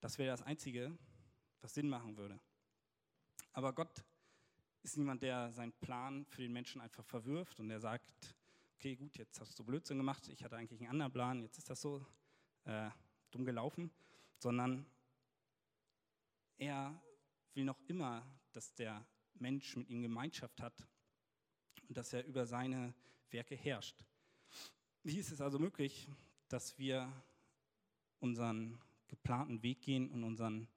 Das 0.00 0.16
wäre 0.16 0.30
das 0.30 0.42
Einzige, 0.42 0.96
was 1.60 1.74
Sinn 1.74 1.90
machen 1.90 2.16
würde. 2.16 2.40
Aber 3.52 3.74
Gott 3.74 4.02
ist 4.82 4.96
niemand, 4.96 5.22
der 5.22 5.52
seinen 5.52 5.72
Plan 5.72 6.24
für 6.24 6.40
den 6.40 6.52
Menschen 6.52 6.80
einfach 6.80 7.04
verwirft 7.04 7.60
und 7.60 7.68
der 7.68 7.80
sagt, 7.80 8.34
okay, 8.74 8.96
gut, 8.96 9.16
jetzt 9.18 9.38
hast 9.40 9.58
du 9.58 9.64
Blödsinn 9.64 9.98
gemacht, 9.98 10.28
ich 10.28 10.42
hatte 10.42 10.56
eigentlich 10.56 10.80
einen 10.80 10.90
anderen 10.90 11.12
Plan, 11.12 11.42
jetzt 11.42 11.58
ist 11.58 11.68
das 11.68 11.82
so 11.82 12.04
äh, 12.64 12.88
dumm 13.30 13.44
gelaufen, 13.44 13.90
sondern 14.38 14.86
er 16.56 16.98
will 17.52 17.64
noch 17.64 17.80
immer, 17.88 18.26
dass 18.52 18.74
der 18.74 19.06
Mensch 19.34 19.76
mit 19.76 19.90
ihm 19.90 20.00
Gemeinschaft 20.00 20.60
hat 20.62 20.86
und 21.88 21.96
dass 21.96 22.12
er 22.12 22.24
über 22.24 22.46
seine 22.46 22.94
Werke 23.30 23.54
herrscht. 23.54 24.04
Wie 25.02 25.18
ist 25.18 25.30
es 25.30 25.40
also 25.40 25.58
möglich, 25.58 26.08
dass 26.48 26.78
wir 26.78 27.12
unseren 28.20 28.78
geplanten 29.08 29.62
Weg 29.62 29.82
gehen 29.82 30.10
und 30.10 30.24
unseren 30.24 30.68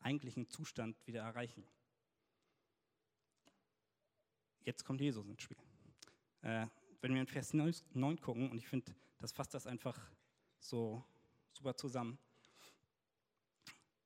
eigentlichen 0.00 0.48
Zustand 0.48 0.96
wieder 1.06 1.22
erreichen? 1.22 1.64
Jetzt 4.64 4.84
kommt 4.84 5.00
Jesus 5.00 5.26
ins 5.26 5.42
Spiel. 5.42 5.56
Äh, 6.42 6.66
wenn 7.00 7.14
wir 7.14 7.20
in 7.20 7.26
Vers 7.26 7.52
9 7.52 8.20
gucken, 8.20 8.50
und 8.50 8.58
ich 8.58 8.68
finde, 8.68 8.94
das 9.18 9.32
fasst 9.32 9.54
das 9.54 9.66
einfach 9.66 9.98
so 10.60 11.04
super 11.52 11.76
zusammen. 11.76 12.18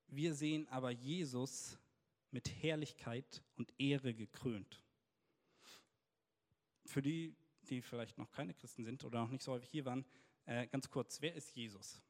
Wir 0.08 0.34
sehen 0.34 0.66
aber 0.68 0.90
Jesus 0.90 1.78
mit 2.30 2.48
Herrlichkeit 2.62 3.42
und 3.56 3.72
Ehre 3.78 4.14
gekrönt. 4.14 4.82
Für 6.96 7.02
die, 7.02 7.36
die 7.68 7.82
vielleicht 7.82 8.16
noch 8.16 8.30
keine 8.30 8.54
Christen 8.54 8.82
sind 8.82 9.04
oder 9.04 9.20
noch 9.20 9.28
nicht 9.28 9.42
so 9.42 9.52
häufig 9.52 9.68
hier 9.68 9.84
waren, 9.84 10.06
äh, 10.46 10.66
ganz 10.66 10.88
kurz, 10.88 11.20
wer 11.20 11.34
ist 11.34 11.54
Jesus? 11.54 12.00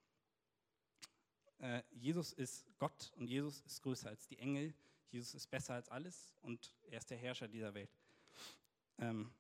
Äh, 1.59 1.83
Jesus 1.91 2.33
ist 2.33 2.65
Gott 2.79 3.13
und 3.17 3.27
Jesus 3.27 3.63
ist 3.63 3.83
größer 3.83 4.09
als 4.09 4.29
die 4.29 4.39
Engel. 4.39 4.73
Jesus 5.11 5.35
ist 5.35 5.49
besser 5.49 5.75
als 5.75 5.89
alles 5.89 6.37
und 6.43 6.73
er 6.85 6.99
ist 6.99 7.11
der 7.11 7.19
Herrscher 7.19 7.49
dieser 7.49 7.75
Welt. 7.75 7.91
Ähm, 8.99 9.35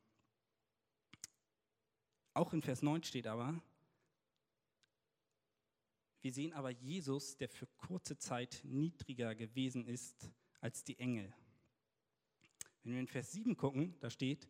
auch 2.35 2.53
in 2.53 2.61
Vers 2.61 2.83
9 2.83 3.05
steht 3.05 3.29
aber, 3.29 3.62
wir 6.23 6.33
sehen 6.33 6.55
aber 6.55 6.71
Jesus, 6.71 7.37
der 7.37 7.49
für 7.49 7.69
kurze 7.76 8.19
Zeit 8.19 8.62
niedriger 8.65 9.37
gewesen 9.37 9.87
ist 9.87 10.29
als 10.61 10.83
die 10.83 10.99
Engel. 10.99 11.33
Wenn 12.83 12.95
wir 12.95 13.00
in 13.00 13.07
Vers 13.07 13.31
7 13.31 13.57
gucken, 13.57 13.95
da 14.00 14.11
steht, 14.11 14.49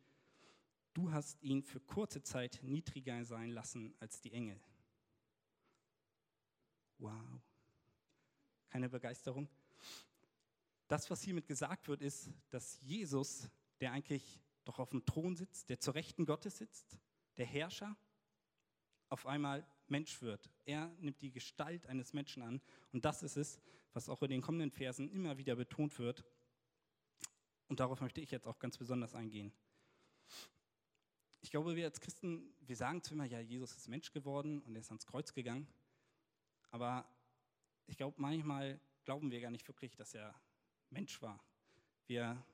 du 0.96 1.12
hast 1.12 1.42
ihn 1.42 1.62
für 1.62 1.78
kurze 1.80 2.22
Zeit 2.22 2.60
niedriger 2.62 3.22
sein 3.24 3.50
lassen 3.50 3.94
als 4.00 4.20
die 4.20 4.32
Engel. 4.32 4.58
Wow. 6.98 7.20
Keine 8.70 8.88
Begeisterung. 8.88 9.46
Das, 10.88 11.10
was 11.10 11.22
hiermit 11.22 11.46
gesagt 11.46 11.88
wird, 11.88 12.00
ist, 12.00 12.30
dass 12.48 12.80
Jesus, 12.80 13.50
der 13.80 13.92
eigentlich 13.92 14.40
doch 14.64 14.78
auf 14.78 14.90
dem 14.90 15.04
Thron 15.04 15.36
sitzt, 15.36 15.68
der 15.68 15.80
zur 15.80 15.94
Rechten 15.94 16.24
Gottes 16.24 16.58
sitzt, 16.58 16.98
der 17.36 17.46
Herrscher, 17.46 17.94
auf 19.08 19.26
einmal 19.26 19.66
Mensch 19.88 20.22
wird. 20.22 20.50
Er 20.64 20.88
nimmt 20.98 21.20
die 21.20 21.30
Gestalt 21.30 21.86
eines 21.86 22.12
Menschen 22.14 22.42
an. 22.42 22.60
Und 22.92 23.04
das 23.04 23.22
ist 23.22 23.36
es, 23.36 23.60
was 23.92 24.08
auch 24.08 24.22
in 24.22 24.30
den 24.30 24.42
kommenden 24.42 24.70
Versen 24.70 25.10
immer 25.10 25.36
wieder 25.36 25.56
betont 25.56 25.98
wird. 25.98 26.24
Und 27.68 27.80
darauf 27.80 28.00
möchte 28.00 28.20
ich 28.20 28.30
jetzt 28.30 28.46
auch 28.46 28.58
ganz 28.58 28.78
besonders 28.78 29.14
eingehen. 29.14 29.52
Ich 31.46 31.52
glaube, 31.52 31.76
wir 31.76 31.84
als 31.84 32.00
Christen, 32.00 32.52
wir 32.62 32.74
sagen 32.74 33.04
zwar 33.04 33.12
immer, 33.12 33.24
ja, 33.24 33.38
Jesus 33.38 33.76
ist 33.76 33.86
Mensch 33.86 34.10
geworden 34.10 34.62
und 34.62 34.74
er 34.74 34.80
ist 34.80 34.90
ans 34.90 35.06
Kreuz 35.06 35.32
gegangen. 35.32 35.68
Aber 36.72 37.08
ich 37.86 37.96
glaube, 37.96 38.20
manchmal 38.20 38.80
glauben 39.04 39.30
wir 39.30 39.40
gar 39.40 39.52
nicht 39.52 39.68
wirklich, 39.68 39.94
dass 39.94 40.12
er 40.14 40.34
Mensch 40.90 41.22
war. 41.22 41.38
Wir 42.08 42.44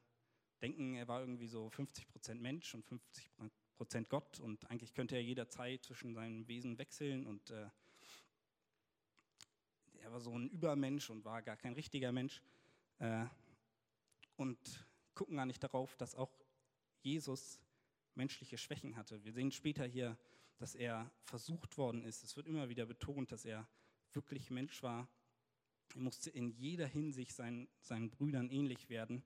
denken, 0.60 0.94
er 0.94 1.08
war 1.08 1.20
irgendwie 1.20 1.46
so 1.46 1.70
50 1.70 2.06
Prozent 2.06 2.42
Mensch 2.42 2.74
und 2.74 2.84
50 2.84 3.30
Prozent 3.78 4.10
Gott 4.10 4.40
und 4.40 4.70
eigentlich 4.70 4.92
könnte 4.92 5.16
er 5.16 5.22
jederzeit 5.22 5.82
zwischen 5.82 6.12
seinem 6.12 6.46
Wesen 6.46 6.76
wechseln 6.76 7.26
und 7.26 7.48
äh, 7.48 7.70
er 10.00 10.12
war 10.12 10.20
so 10.20 10.38
ein 10.38 10.50
Übermensch 10.50 11.08
und 11.08 11.24
war 11.24 11.40
gar 11.40 11.56
kein 11.56 11.72
richtiger 11.72 12.12
Mensch 12.12 12.42
äh, 12.98 13.24
und 14.36 14.86
gucken 15.14 15.38
gar 15.38 15.46
nicht 15.46 15.62
darauf, 15.62 15.96
dass 15.96 16.14
auch 16.14 16.38
Jesus 17.00 17.58
menschliche 18.14 18.58
Schwächen 18.58 18.96
hatte. 18.96 19.24
Wir 19.24 19.32
sehen 19.32 19.52
später 19.52 19.84
hier, 19.86 20.18
dass 20.58 20.74
er 20.74 21.10
versucht 21.24 21.76
worden 21.78 22.04
ist. 22.04 22.22
Es 22.22 22.36
wird 22.36 22.46
immer 22.46 22.68
wieder 22.68 22.86
betont, 22.86 23.32
dass 23.32 23.44
er 23.44 23.68
wirklich 24.12 24.50
Mensch 24.50 24.82
war. 24.82 25.08
Er 25.94 26.00
musste 26.00 26.30
in 26.30 26.50
jeder 26.50 26.86
Hinsicht 26.86 27.32
seinen, 27.32 27.68
seinen 27.80 28.10
Brüdern 28.10 28.50
ähnlich 28.50 28.88
werden. 28.88 29.22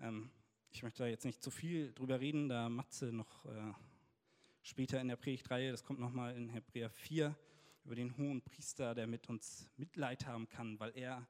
Ähm, 0.00 0.30
ich 0.70 0.82
möchte 0.82 1.04
da 1.04 1.08
jetzt 1.08 1.24
nicht 1.24 1.42
zu 1.42 1.50
viel 1.50 1.92
drüber 1.92 2.20
reden, 2.20 2.48
da 2.48 2.68
Matze 2.68 3.12
noch 3.12 3.44
äh, 3.44 3.72
später 4.62 5.00
in 5.00 5.08
der 5.08 5.16
Predigtreihe, 5.16 5.70
das 5.70 5.84
kommt 5.84 6.00
nochmal 6.00 6.36
in 6.36 6.48
Hebräer 6.48 6.90
4, 6.90 7.36
über 7.84 7.94
den 7.94 8.16
hohen 8.16 8.42
Priester, 8.42 8.94
der 8.94 9.06
mit 9.06 9.28
uns 9.28 9.70
Mitleid 9.76 10.26
haben 10.26 10.48
kann, 10.48 10.80
weil 10.80 10.96
er 10.96 11.28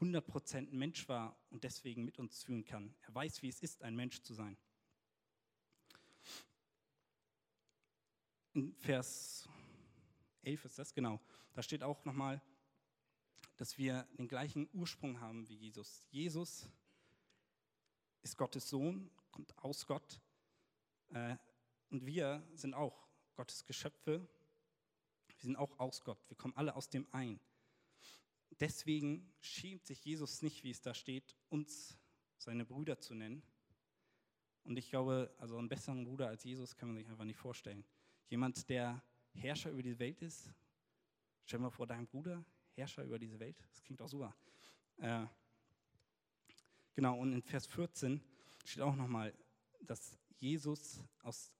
100% 0.00 0.72
Mensch 0.72 1.08
war 1.08 1.36
und 1.50 1.62
deswegen 1.62 2.04
mit 2.04 2.18
uns 2.18 2.42
fühlen 2.42 2.64
kann. 2.64 2.94
Er 3.02 3.14
weiß, 3.14 3.42
wie 3.42 3.48
es 3.48 3.60
ist, 3.60 3.82
ein 3.82 3.94
Mensch 3.94 4.22
zu 4.22 4.32
sein. 4.32 4.56
In 8.52 8.74
Vers 8.74 9.48
11 10.42 10.64
ist 10.64 10.78
das 10.78 10.92
genau. 10.92 11.20
Da 11.52 11.62
steht 11.62 11.84
auch 11.84 12.04
nochmal, 12.04 12.42
dass 13.56 13.78
wir 13.78 14.08
den 14.18 14.26
gleichen 14.26 14.68
Ursprung 14.72 15.20
haben 15.20 15.48
wie 15.48 15.54
Jesus. 15.54 16.02
Jesus 16.10 16.68
ist 18.22 18.36
Gottes 18.36 18.68
Sohn, 18.68 19.08
kommt 19.30 19.56
aus 19.58 19.86
Gott. 19.86 20.20
Äh, 21.10 21.36
und 21.90 22.04
wir 22.06 22.44
sind 22.54 22.74
auch 22.74 23.06
Gottes 23.36 23.64
Geschöpfe. 23.64 24.26
Wir 25.28 25.40
sind 25.42 25.54
auch 25.54 25.78
aus 25.78 26.02
Gott. 26.02 26.28
Wir 26.28 26.36
kommen 26.36 26.56
alle 26.56 26.74
aus 26.74 26.90
dem 26.90 27.06
ein. 27.12 27.38
Deswegen 28.58 29.32
schämt 29.40 29.86
sich 29.86 30.04
Jesus 30.04 30.42
nicht, 30.42 30.64
wie 30.64 30.70
es 30.70 30.82
da 30.82 30.92
steht, 30.92 31.36
uns 31.50 31.96
seine 32.36 32.64
Brüder 32.64 32.98
zu 32.98 33.14
nennen. 33.14 33.44
Und 34.64 34.76
ich 34.76 34.90
glaube, 34.90 35.32
also 35.38 35.56
einen 35.56 35.68
besseren 35.68 36.04
Bruder 36.04 36.26
als 36.26 36.42
Jesus 36.42 36.76
kann 36.76 36.88
man 36.88 36.98
sich 36.98 37.08
einfach 37.08 37.24
nicht 37.24 37.38
vorstellen. 37.38 37.84
Jemand, 38.30 38.66
der 38.70 39.02
Herrscher 39.34 39.70
über 39.70 39.82
diese 39.82 39.98
Welt 39.98 40.22
ist. 40.22 40.50
Stell 41.44 41.58
dir 41.58 41.64
mal 41.64 41.70
vor, 41.70 41.86
dein 41.86 42.06
Bruder, 42.06 42.42
Herrscher 42.72 43.04
über 43.04 43.18
diese 43.18 43.38
Welt. 43.38 43.62
Das 43.70 43.82
klingt 43.82 44.00
auch 44.00 44.08
super. 44.08 44.34
Äh, 44.96 45.26
Genau, 47.00 47.18
und 47.18 47.32
in 47.32 47.42
Vers 47.42 47.66
14 47.66 48.20
steht 48.64 48.82
auch 48.82 48.94
nochmal, 48.94 49.32
dass 49.80 50.18
Jesus 50.36 51.02
aus 51.22 51.50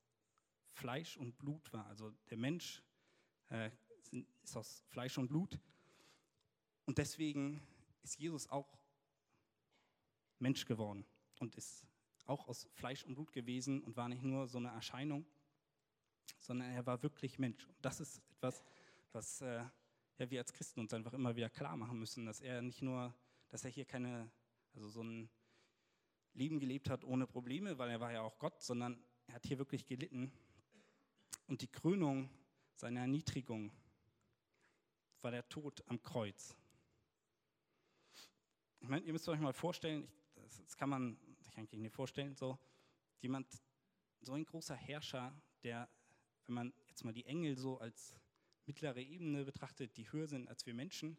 Fleisch 0.72 1.16
und 1.16 1.38
Blut 1.38 1.72
war. 1.72 1.86
Also 1.86 2.10
der 2.28 2.36
Mensch 2.36 2.82
äh, 3.48 3.70
ist 4.42 4.54
aus 4.54 4.84
Fleisch 4.88 5.16
und 5.18 5.28
Blut. 5.28 5.58
Und 6.84 6.98
deswegen 6.98 7.66
ist 8.02 8.18
Jesus 8.18 8.48
auch 8.48 8.78
Mensch 10.38 10.66
geworden 10.66 11.06
und 11.38 11.54
ist 11.54 11.86
auch 12.26 12.46
aus 12.46 12.68
Fleisch 12.74 13.04
und 13.04 13.14
Blut 13.14 13.32
gewesen 13.32 13.82
und 13.82 13.96
war 13.96 14.10
nicht 14.10 14.22
nur 14.22 14.46
so 14.46 14.58
eine 14.58 14.68
Erscheinung, 14.68 15.24
sondern 16.38 16.70
er 16.70 16.86
war 16.86 17.02
wirklich 17.02 17.38
Mensch. 17.38 17.64
Und 17.66 17.76
das 17.82 18.00
ist 18.00 18.22
etwas, 18.36 18.64
was 19.12 19.40
äh, 19.40 19.64
ja, 20.18 20.30
wir 20.30 20.40
als 20.40 20.52
Christen 20.52 20.80
uns 20.80 20.92
einfach 20.92 21.14
immer 21.14 21.34
wieder 21.36 21.50
klar 21.50 21.76
machen 21.76 21.98
müssen, 21.98 22.26
dass 22.26 22.40
er 22.40 22.62
nicht 22.62 22.82
nur, 22.82 23.14
dass 23.48 23.64
er 23.64 23.70
hier 23.70 23.84
keine, 23.84 24.30
also 24.74 24.88
so 24.88 25.02
ein 25.02 25.30
Leben 26.34 26.60
gelebt 26.60 26.90
hat 26.90 27.04
ohne 27.04 27.26
Probleme, 27.26 27.78
weil 27.78 27.90
er 27.90 28.00
war 28.00 28.12
ja 28.12 28.22
auch 28.22 28.38
Gott, 28.38 28.62
sondern 28.62 29.02
er 29.26 29.34
hat 29.34 29.46
hier 29.46 29.58
wirklich 29.58 29.86
gelitten. 29.86 30.32
Und 31.46 31.62
die 31.62 31.68
Krönung 31.68 32.30
seiner 32.76 33.00
Erniedrigung 33.00 33.72
war 35.22 35.30
der 35.30 35.48
Tod 35.48 35.82
am 35.86 36.02
Kreuz. 36.02 36.56
Ich 38.80 38.88
meine, 38.88 39.04
ihr 39.04 39.12
müsst 39.12 39.28
euch 39.28 39.40
mal 39.40 39.52
vorstellen, 39.52 40.04
ich, 40.04 40.22
das, 40.34 40.62
das, 40.62 40.76
kann 40.76 40.88
man 40.88 41.18
sich 41.40 41.56
eigentlich 41.58 41.80
nicht 41.80 41.94
vorstellen, 41.94 42.34
so 42.34 42.58
jemand, 43.20 43.46
so 44.20 44.32
ein 44.32 44.44
großer 44.44 44.74
Herrscher, 44.74 45.34
der, 45.62 45.88
wenn 46.50 46.54
man 46.54 46.72
jetzt 46.88 47.04
mal 47.04 47.12
die 47.12 47.26
Engel 47.26 47.56
so 47.56 47.78
als 47.78 48.16
mittlere 48.66 49.00
Ebene 49.00 49.44
betrachtet, 49.44 49.96
die 49.96 50.10
höher 50.10 50.26
sind 50.26 50.48
als 50.48 50.66
wir 50.66 50.74
Menschen, 50.74 51.16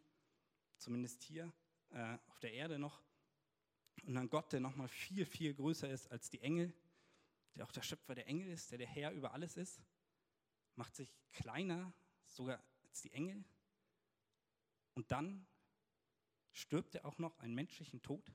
zumindest 0.76 1.22
hier 1.22 1.50
äh, 1.88 2.18
auf 2.26 2.38
der 2.40 2.52
Erde 2.52 2.78
noch, 2.78 3.02
und 4.04 4.12
dann 4.14 4.28
Gott, 4.28 4.52
der 4.52 4.60
nochmal 4.60 4.88
viel, 4.88 5.24
viel 5.24 5.54
größer 5.54 5.88
ist 5.88 6.06
als 6.08 6.28
die 6.28 6.42
Engel, 6.42 6.74
der 7.54 7.64
auch 7.64 7.72
der 7.72 7.80
Schöpfer 7.80 8.14
der 8.14 8.26
Engel 8.26 8.48
ist, 8.48 8.72
der 8.72 8.78
der 8.78 8.86
Herr 8.86 9.12
über 9.12 9.32
alles 9.32 9.56
ist, 9.56 9.80
macht 10.74 10.94
sich 10.94 11.08
kleiner 11.32 11.94
sogar 12.26 12.62
als 12.82 13.00
die 13.00 13.12
Engel. 13.12 13.42
Und 14.92 15.12
dann 15.12 15.46
stirbt 16.50 16.94
er 16.94 17.06
auch 17.06 17.16
noch 17.16 17.38
einen 17.38 17.54
menschlichen 17.54 18.02
Tod, 18.02 18.34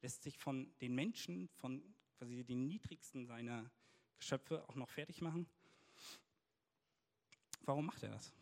lässt 0.00 0.24
sich 0.24 0.36
von 0.36 0.76
den 0.80 0.96
Menschen, 0.96 1.48
von 1.50 1.94
quasi 2.16 2.42
den 2.42 2.66
niedrigsten 2.66 3.24
seiner 3.24 3.70
Geschöpfe 4.18 4.68
auch 4.68 4.74
noch 4.74 4.90
fertig 4.90 5.20
machen. 5.20 5.48
Warum 7.68 7.84
macht 7.84 8.02
er 8.02 8.08
das? 8.08 8.32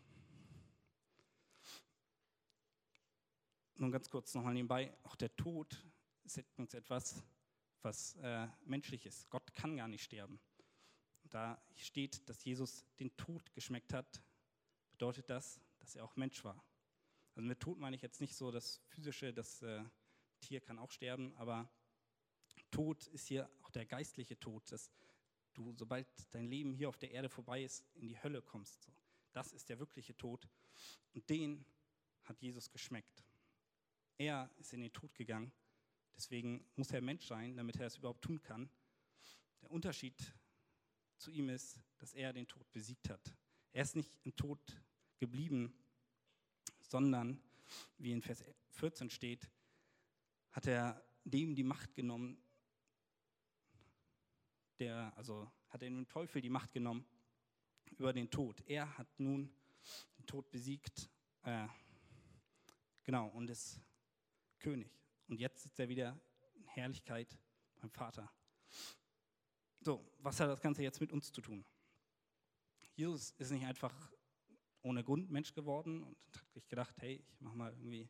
Nun 3.75 3.90
ganz 3.90 4.09
kurz 4.09 4.33
nochmal 4.35 4.54
nebenbei, 4.54 4.97
auch 5.02 5.16
der 5.16 5.35
Tod 5.35 5.85
ist 6.23 6.38
etwas, 6.38 7.25
was 7.83 8.14
äh, 8.23 8.47
menschlich 8.66 9.04
ist. 9.04 9.28
Gott 9.28 9.52
kann 9.52 9.76
gar 9.76 9.88
nicht 9.88 10.04
sterben. 10.04 10.38
Da 11.25 11.61
steht, 11.75 12.28
dass 12.28 12.45
Jesus 12.45 12.85
den 13.00 13.16
Tod 13.16 13.52
geschmeckt 13.52 13.92
hat, 13.92 14.23
bedeutet 14.92 15.28
das, 15.28 15.61
dass 15.80 15.97
er 15.97 16.04
auch 16.04 16.14
Mensch 16.14 16.45
war. 16.45 16.64
Also 17.35 17.49
mit 17.49 17.59
Tod 17.59 17.80
meine 17.80 17.97
ich 17.97 18.02
jetzt 18.02 18.21
nicht 18.21 18.37
so 18.37 18.52
das 18.52 18.80
physische, 18.87 19.35
das 19.35 19.61
äh, 19.62 19.83
Tier 20.38 20.61
kann 20.61 20.78
auch 20.78 20.92
sterben, 20.92 21.35
aber 21.35 21.68
Tod 22.71 23.09
ist 23.09 23.26
hier 23.26 23.50
auch 23.62 23.71
der 23.71 23.87
geistliche 23.87 24.38
Tod, 24.38 24.71
dass 24.71 24.92
du, 25.54 25.73
sobald 25.73 26.06
dein 26.30 26.47
Leben 26.47 26.75
hier 26.75 26.88
auf 26.88 26.97
der 26.97 27.11
Erde 27.11 27.28
vorbei 27.28 27.64
ist, 27.64 27.85
in 27.95 28.06
die 28.06 28.23
Hölle 28.23 28.40
kommst. 28.40 28.85
So. 28.85 29.06
Das 29.37 29.52
ist 29.52 29.69
der 29.69 29.78
wirkliche 29.78 30.16
Tod. 30.16 30.49
Und 31.12 31.28
den 31.28 31.64
hat 32.25 32.40
Jesus 32.40 32.71
geschmeckt. 32.71 33.23
Er 34.16 34.50
ist 34.57 34.73
in 34.73 34.81
den 34.81 34.93
Tod 34.93 35.14
gegangen 35.14 35.52
Deswegen 36.16 36.64
muss 36.76 36.90
er 36.93 37.02
Mensch 37.02 37.26
sein, 37.26 37.57
damit 37.57 37.76
er 37.76 37.87
es 37.87 37.99
überhaupt 37.99 38.23
tun 38.23 38.40
kann. 38.43 38.71
Der 39.61 39.71
Unterschied 39.71 40.35
zu 41.19 41.31
ihm 41.31 41.50
ist, 41.50 41.78
dass 41.99 42.14
er 42.14 42.33
den 42.33 42.49
Tod 42.49 42.71
besiegt 42.73 43.11
hat. 43.11 43.35
Er 43.73 43.83
ist 43.83 43.97
nicht 43.97 44.19
im 44.25 44.35
Tod 44.35 44.59
geblieben, 45.19 45.75
sondern, 46.81 47.40
wie 47.99 48.12
in 48.12 48.23
Vers 48.23 48.43
14 48.71 49.11
steht, 49.11 49.50
hat 50.52 50.66
er 50.66 51.05
dem 51.25 51.55
die 51.55 51.64
Macht 51.64 51.94
genommen, 51.94 52.42
der, 54.79 55.12
also 55.16 55.51
hat 55.68 55.83
er 55.83 55.90
dem 55.90 56.09
Teufel 56.09 56.40
die 56.40 56.51
Macht 56.51 56.72
genommen 56.72 57.05
über 57.98 58.12
den 58.12 58.30
Tod. 58.30 58.62
Er 58.66 58.96
hat 58.98 59.09
nun 59.18 59.50
den 60.18 60.26
Tod 60.26 60.50
besiegt, 60.50 61.09
äh, 61.42 61.66
genau, 63.02 63.28
und 63.28 63.48
ist 63.50 63.80
König. 64.59 64.90
Und 65.28 65.38
jetzt 65.38 65.62
sitzt 65.62 65.78
er 65.78 65.88
wieder 65.88 66.18
in 66.54 66.64
Herrlichkeit 66.64 67.38
beim 67.80 67.90
Vater. 67.90 68.30
So, 69.80 70.04
was 70.18 70.40
hat 70.40 70.48
das 70.48 70.61
Ganze 70.61 70.82
jetzt 70.82 71.00
mit 71.00 71.12
uns 71.12 71.30
zu 71.30 71.40
tun? 71.40 71.64
Jesus 72.94 73.32
ist 73.32 73.50
nicht 73.50 73.64
einfach 73.64 73.94
ohne 74.82 75.04
Grund 75.04 75.30
Mensch 75.30 75.52
geworden 75.52 76.02
und 76.02 76.16
hat 76.35 76.52
sich 76.52 76.68
gedacht, 76.68 76.94
hey, 76.98 77.24
ich 77.28 77.40
mache 77.40 77.56
mal 77.56 77.72
irgendwie 77.72 78.09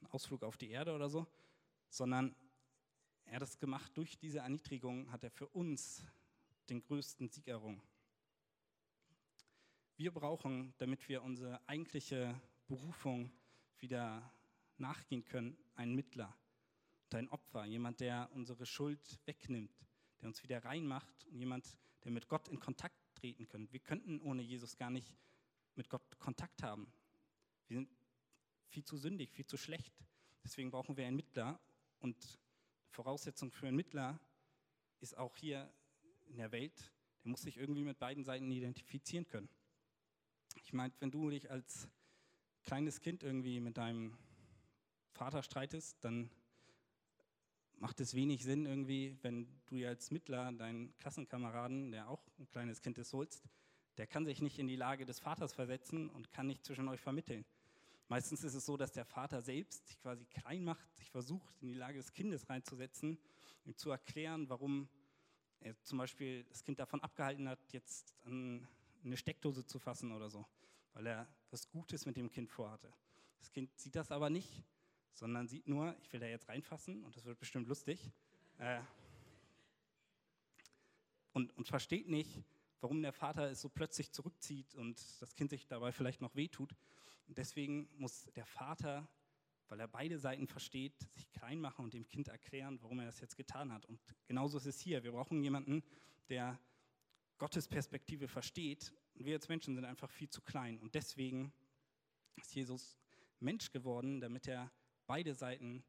einen 0.00 0.10
Ausflug 0.10 0.42
auf 0.42 0.56
die 0.56 0.70
Erde 0.70 0.94
oder 0.94 1.08
so, 1.08 1.26
sondern 1.88 2.34
er 3.24 3.36
hat 3.36 3.42
es 3.42 3.58
gemacht, 3.58 3.96
durch 3.96 4.18
diese 4.18 4.40
Erniedrigung 4.40 5.10
hat 5.12 5.22
er 5.22 5.30
für 5.30 5.46
uns 5.48 6.04
den 6.68 6.82
größten 6.82 7.28
Sieg 7.28 7.46
errungen. 7.46 7.80
Wir 10.00 10.12
brauchen, 10.12 10.72
damit 10.78 11.06
wir 11.10 11.22
unsere 11.22 11.60
eigentliche 11.68 12.34
Berufung 12.68 13.30
wieder 13.80 14.32
nachgehen 14.78 15.26
können, 15.26 15.58
einen 15.74 15.94
Mittler 15.94 16.34
und 17.04 17.16
ein 17.16 17.28
Opfer, 17.28 17.66
jemand, 17.66 18.00
der 18.00 18.30
unsere 18.32 18.64
Schuld 18.64 19.20
wegnimmt, 19.26 19.78
der 20.22 20.28
uns 20.28 20.42
wieder 20.42 20.64
reinmacht 20.64 21.26
und 21.26 21.36
jemand, 21.36 21.76
der 22.02 22.12
mit 22.12 22.28
Gott 22.28 22.48
in 22.48 22.58
Kontakt 22.58 22.96
treten 23.14 23.46
kann. 23.46 23.70
Wir 23.72 23.80
könnten 23.80 24.22
ohne 24.22 24.40
Jesus 24.40 24.74
gar 24.78 24.88
nicht 24.88 25.18
mit 25.74 25.90
Gott 25.90 26.18
Kontakt 26.18 26.62
haben. 26.62 26.90
Wir 27.68 27.76
sind 27.76 27.90
viel 28.68 28.86
zu 28.86 28.96
sündig, 28.96 29.30
viel 29.30 29.44
zu 29.44 29.58
schlecht. 29.58 29.92
Deswegen 30.42 30.70
brauchen 30.70 30.96
wir 30.96 31.06
einen 31.06 31.16
Mittler 31.16 31.60
und 31.98 32.40
Voraussetzung 32.88 33.52
für 33.52 33.66
einen 33.66 33.76
Mittler 33.76 34.18
ist 35.00 35.14
auch 35.18 35.36
hier 35.36 35.70
in 36.24 36.38
der 36.38 36.52
Welt, 36.52 36.90
der 37.22 37.32
muss 37.32 37.42
sich 37.42 37.58
irgendwie 37.58 37.84
mit 37.84 37.98
beiden 37.98 38.24
Seiten 38.24 38.50
identifizieren 38.50 39.26
können. 39.26 39.50
Ich 40.56 40.72
meine, 40.72 40.92
wenn 41.00 41.10
du 41.10 41.30
dich 41.30 41.50
als 41.50 41.88
kleines 42.62 43.00
Kind 43.00 43.22
irgendwie 43.22 43.60
mit 43.60 43.76
deinem 43.76 44.16
Vater 45.12 45.42
streitest, 45.42 46.04
dann 46.04 46.30
macht 47.78 48.00
es 48.00 48.14
wenig 48.14 48.44
Sinn 48.44 48.66
irgendwie, 48.66 49.16
wenn 49.22 49.48
du 49.66 49.86
als 49.86 50.10
Mittler 50.10 50.52
deinen 50.52 50.96
Klassenkameraden, 50.98 51.92
der 51.92 52.08
auch 52.08 52.22
ein 52.38 52.48
kleines 52.48 52.82
Kind 52.82 52.98
ist, 52.98 53.12
holst, 53.12 53.42
der 53.96 54.06
kann 54.06 54.24
sich 54.24 54.40
nicht 54.40 54.58
in 54.58 54.68
die 54.68 54.76
Lage 54.76 55.06
des 55.06 55.18
Vaters 55.18 55.52
versetzen 55.52 56.08
und 56.10 56.30
kann 56.30 56.46
nicht 56.46 56.64
zwischen 56.64 56.88
euch 56.88 57.00
vermitteln. 57.00 57.44
Meistens 58.08 58.44
ist 58.44 58.54
es 58.54 58.66
so, 58.66 58.76
dass 58.76 58.92
der 58.92 59.04
Vater 59.04 59.40
selbst 59.40 59.86
sich 59.86 59.98
quasi 60.00 60.24
klein 60.26 60.64
macht, 60.64 60.96
sich 60.96 61.10
versucht, 61.10 61.54
in 61.62 61.68
die 61.68 61.74
Lage 61.74 61.98
des 61.98 62.12
Kindes 62.12 62.48
reinzusetzen, 62.48 63.18
ihm 63.64 63.76
zu 63.76 63.90
erklären, 63.90 64.48
warum 64.48 64.88
er 65.60 65.80
zum 65.82 65.98
Beispiel 65.98 66.44
das 66.44 66.64
Kind 66.64 66.78
davon 66.78 67.00
abgehalten 67.02 67.48
hat, 67.48 67.60
jetzt 67.72 68.14
an 68.24 68.66
eine 69.04 69.16
Steckdose 69.16 69.64
zu 69.66 69.78
fassen 69.78 70.12
oder 70.12 70.30
so, 70.30 70.46
weil 70.94 71.06
er 71.06 71.28
was 71.50 71.68
Gutes 71.68 72.06
mit 72.06 72.16
dem 72.16 72.30
Kind 72.30 72.50
vorhatte. 72.50 72.92
Das 73.38 73.50
Kind 73.50 73.76
sieht 73.78 73.96
das 73.96 74.10
aber 74.10 74.30
nicht 74.30 74.64
sondern 75.20 75.48
sieht 75.48 75.68
nur, 75.68 75.94
ich 76.02 76.12
will 76.12 76.20
da 76.20 76.26
jetzt 76.26 76.48
reinfassen 76.48 77.04
und 77.04 77.14
das 77.14 77.24
wird 77.26 77.38
bestimmt 77.38 77.68
lustig. 77.68 78.10
Äh, 78.58 78.80
und, 81.32 81.56
und 81.56 81.68
versteht 81.68 82.08
nicht, 82.08 82.42
warum 82.80 83.02
der 83.02 83.12
Vater 83.12 83.50
es 83.50 83.60
so 83.60 83.68
plötzlich 83.68 84.12
zurückzieht 84.12 84.74
und 84.74 84.98
das 85.20 85.34
Kind 85.34 85.50
sich 85.50 85.66
dabei 85.66 85.92
vielleicht 85.92 86.22
noch 86.22 86.34
wehtut. 86.34 86.74
Und 87.28 87.38
deswegen 87.38 87.88
muss 87.98 88.30
der 88.34 88.46
Vater, 88.46 89.06
weil 89.68 89.78
er 89.78 89.88
beide 89.88 90.18
Seiten 90.18 90.48
versteht, 90.48 90.94
sich 91.12 91.30
klein 91.30 91.60
machen 91.60 91.84
und 91.84 91.94
dem 91.94 92.08
Kind 92.08 92.28
erklären, 92.28 92.78
warum 92.80 92.98
er 93.00 93.06
das 93.06 93.20
jetzt 93.20 93.36
getan 93.36 93.72
hat. 93.72 93.84
Und 93.84 94.00
genauso 94.26 94.56
ist 94.56 94.66
es 94.66 94.80
hier. 94.80 95.04
Wir 95.04 95.12
brauchen 95.12 95.42
jemanden, 95.42 95.84
der 96.30 96.58
Gottes 97.40 97.66
Perspektive 97.66 98.28
versteht. 98.28 98.92
Und 99.14 99.24
wir 99.24 99.34
als 99.34 99.48
Menschen 99.48 99.74
sind 99.74 99.86
einfach 99.86 100.10
viel 100.10 100.28
zu 100.28 100.42
klein. 100.42 100.78
Und 100.78 100.94
deswegen 100.94 101.54
ist 102.36 102.54
Jesus 102.54 102.98
Mensch 103.40 103.72
geworden, 103.72 104.20
damit 104.20 104.46
er 104.46 104.70
beide 105.06 105.34
Seiten 105.34 105.82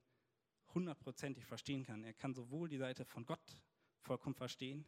hundertprozentig 0.74 1.46
verstehen 1.46 1.84
kann. 1.84 2.06
Er 2.06 2.14
kann 2.14 2.34
sowohl 2.34 2.70
die 2.70 2.78
Seite 2.78 3.04
von 3.04 3.26
Gott 3.26 3.58
vollkommen 4.00 4.34
verstehen 4.34 4.86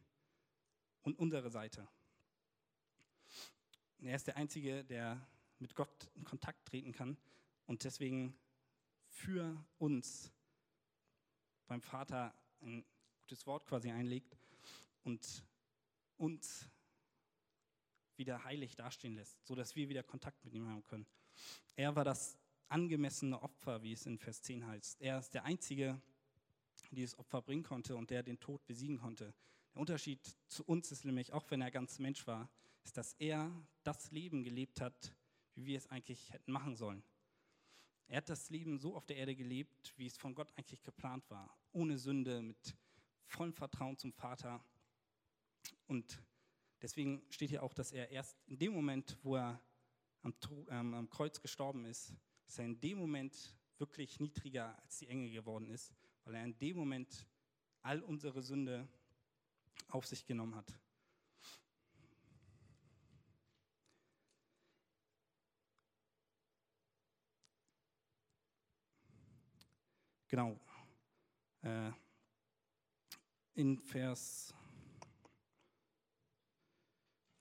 und 1.02 1.20
unsere 1.20 1.52
Seite. 1.52 1.86
Er 4.00 4.16
ist 4.16 4.28
der 4.28 4.38
Einzige, 4.38 4.86
der 4.86 5.28
mit 5.60 5.76
Gott 5.76 6.10
in 6.16 6.24
Kontakt 6.24 6.66
treten 6.66 6.94
kann 6.94 7.18
und 7.66 7.84
deswegen 7.84 8.38
für 9.10 9.62
uns 9.80 10.32
beim 11.68 11.82
Vater 11.82 12.34
ein 12.62 12.86
gutes 13.20 13.46
Wort 13.48 13.66
quasi 13.66 13.92
einlegt 13.92 14.38
und 15.04 15.44
uns 16.18 16.70
wieder 18.16 18.44
heilig 18.44 18.76
dastehen 18.76 19.16
lässt, 19.16 19.46
sodass 19.46 19.76
wir 19.76 19.90
wieder 19.90 20.04
Kontakt 20.04 20.44
mit 20.46 20.54
ihm 20.54 20.68
haben 20.68 20.84
können. 20.84 21.08
Er 21.76 21.96
war 21.96 22.04
das 22.04 22.38
angemessene 22.70 23.42
Opfer, 23.42 23.84
wie 23.84 23.94
es 23.94 24.06
in 24.06 24.18
Vers 24.18 24.42
10 24.42 24.66
heißt. 24.66 25.02
Er 25.02 25.20
ist 25.20 25.34
der 25.34 25.46
Einzige, 25.46 26.02
der 26.84 26.96
dieses 26.96 27.18
Opfer 27.18 27.42
bringen 27.42 27.64
konnte 27.64 27.96
und 27.96 28.10
der 28.10 28.24
den 28.24 28.40
Tod 28.40 28.66
besiegen 28.66 28.98
konnte. 28.98 29.34
Der 29.74 29.82
Unterschied 29.82 30.20
zu 30.48 30.64
uns 30.66 30.92
ist 30.92 31.06
nämlich, 31.06 31.34
auch 31.34 31.50
wenn 31.50 31.62
er 31.62 31.72
ganz 31.72 32.00
Mensch 32.00 32.26
war, 32.28 32.50
ist, 32.84 32.98
dass 32.98 33.14
er 33.14 33.52
das 33.84 34.12
Leben 34.12 34.44
gelebt 34.44 34.82
hat, 34.82 35.16
wie 35.56 35.66
wir 35.66 35.78
es 35.78 35.88
eigentlich 35.88 36.32
hätten 36.32 36.52
machen 36.52 36.76
sollen. 36.76 37.04
Er 38.08 38.18
hat 38.18 38.30
das 38.30 38.50
Leben 38.50 38.78
so 38.78 38.96
auf 38.96 39.06
der 39.06 39.18
Erde 39.18 39.36
gelebt, 39.36 39.94
wie 39.98 40.06
es 40.06 40.18
von 40.18 40.36
Gott 40.36 40.52
eigentlich 40.56 40.84
geplant 40.84 41.30
war. 41.30 41.56
Ohne 41.72 41.98
Sünde, 41.98 42.42
mit 42.42 42.76
vollem 43.26 43.54
Vertrauen 43.54 43.98
zum 43.98 44.14
Vater. 44.14 44.64
Und 45.88 46.22
deswegen 46.82 47.24
steht 47.30 47.50
hier 47.50 47.64
auch, 47.64 47.74
dass 47.74 47.92
er 47.92 48.10
erst 48.10 48.38
in 48.48 48.58
dem 48.58 48.74
Moment, 48.74 49.18
wo 49.24 49.36
er 49.36 49.62
am, 50.22 50.34
ähm, 50.70 50.94
am 50.94 51.10
Kreuz 51.10 51.42
gestorben 51.42 51.86
ist, 51.86 52.14
dass 52.46 52.60
er 52.60 52.66
in 52.66 52.80
dem 52.80 52.98
Moment 52.98 53.56
wirklich 53.78 54.20
niedriger 54.20 54.78
als 54.84 55.00
die 55.00 55.08
Engel 55.08 55.32
geworden 55.32 55.70
ist, 55.70 55.94
weil 56.24 56.36
er 56.36 56.46
in 56.46 56.58
dem 56.58 56.78
Moment 56.78 57.28
all 57.82 58.02
unsere 58.02 58.42
Sünde 58.42 58.88
auf 59.90 60.06
sich 60.06 60.26
genommen 60.26 60.56
hat. 60.56 60.74
Genau. 70.34 70.60
Äh, 71.62 71.92
in 73.54 73.78
Vers, 73.78 74.52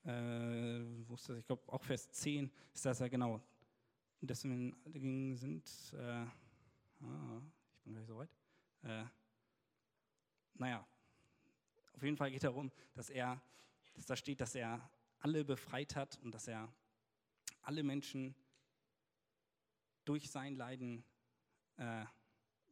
äh, 0.05 0.83
das? 1.09 1.29
Ich 1.29 1.45
glaube 1.45 1.61
auch 1.67 1.83
Vers 1.83 2.11
10 2.11 2.51
ist 2.73 2.85
das 2.85 2.99
ja 2.99 3.07
genau. 3.07 3.41
Deswegen 4.21 5.35
sind, 5.35 5.69
äh, 5.93 6.25
ah, 7.01 7.41
ich 7.75 7.83
bin 7.83 7.93
gleich 7.93 8.07
so 8.07 8.17
weit. 8.17 8.29
Äh, 8.83 9.05
naja, 10.55 10.87
auf 11.93 12.03
jeden 12.03 12.17
Fall 12.17 12.31
geht 12.31 12.43
darum, 12.43 12.71
dass 12.93 13.09
er, 13.09 13.41
dass 13.93 14.05
da 14.05 14.15
steht, 14.15 14.39
dass 14.39 14.55
er 14.55 14.89
alle 15.19 15.43
befreit 15.43 15.95
hat 15.95 16.19
und 16.19 16.31
dass 16.31 16.47
er 16.47 16.71
alle 17.61 17.83
Menschen 17.83 18.35
durch 20.05 20.29
sein 20.29 20.55
Leiden 20.55 21.03
äh, 21.77 22.05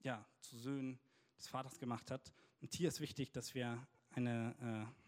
ja, 0.04 0.26
zu 0.42 0.58
Söhnen 0.58 1.00
des 1.38 1.48
Vaters 1.48 1.80
gemacht 1.80 2.12
hat. 2.12 2.34
Und 2.62 2.74
hier 2.74 2.90
ist 2.90 3.00
wichtig, 3.00 3.32
dass 3.32 3.56
wir 3.56 3.88
eine 4.12 4.88
äh, 4.90 5.01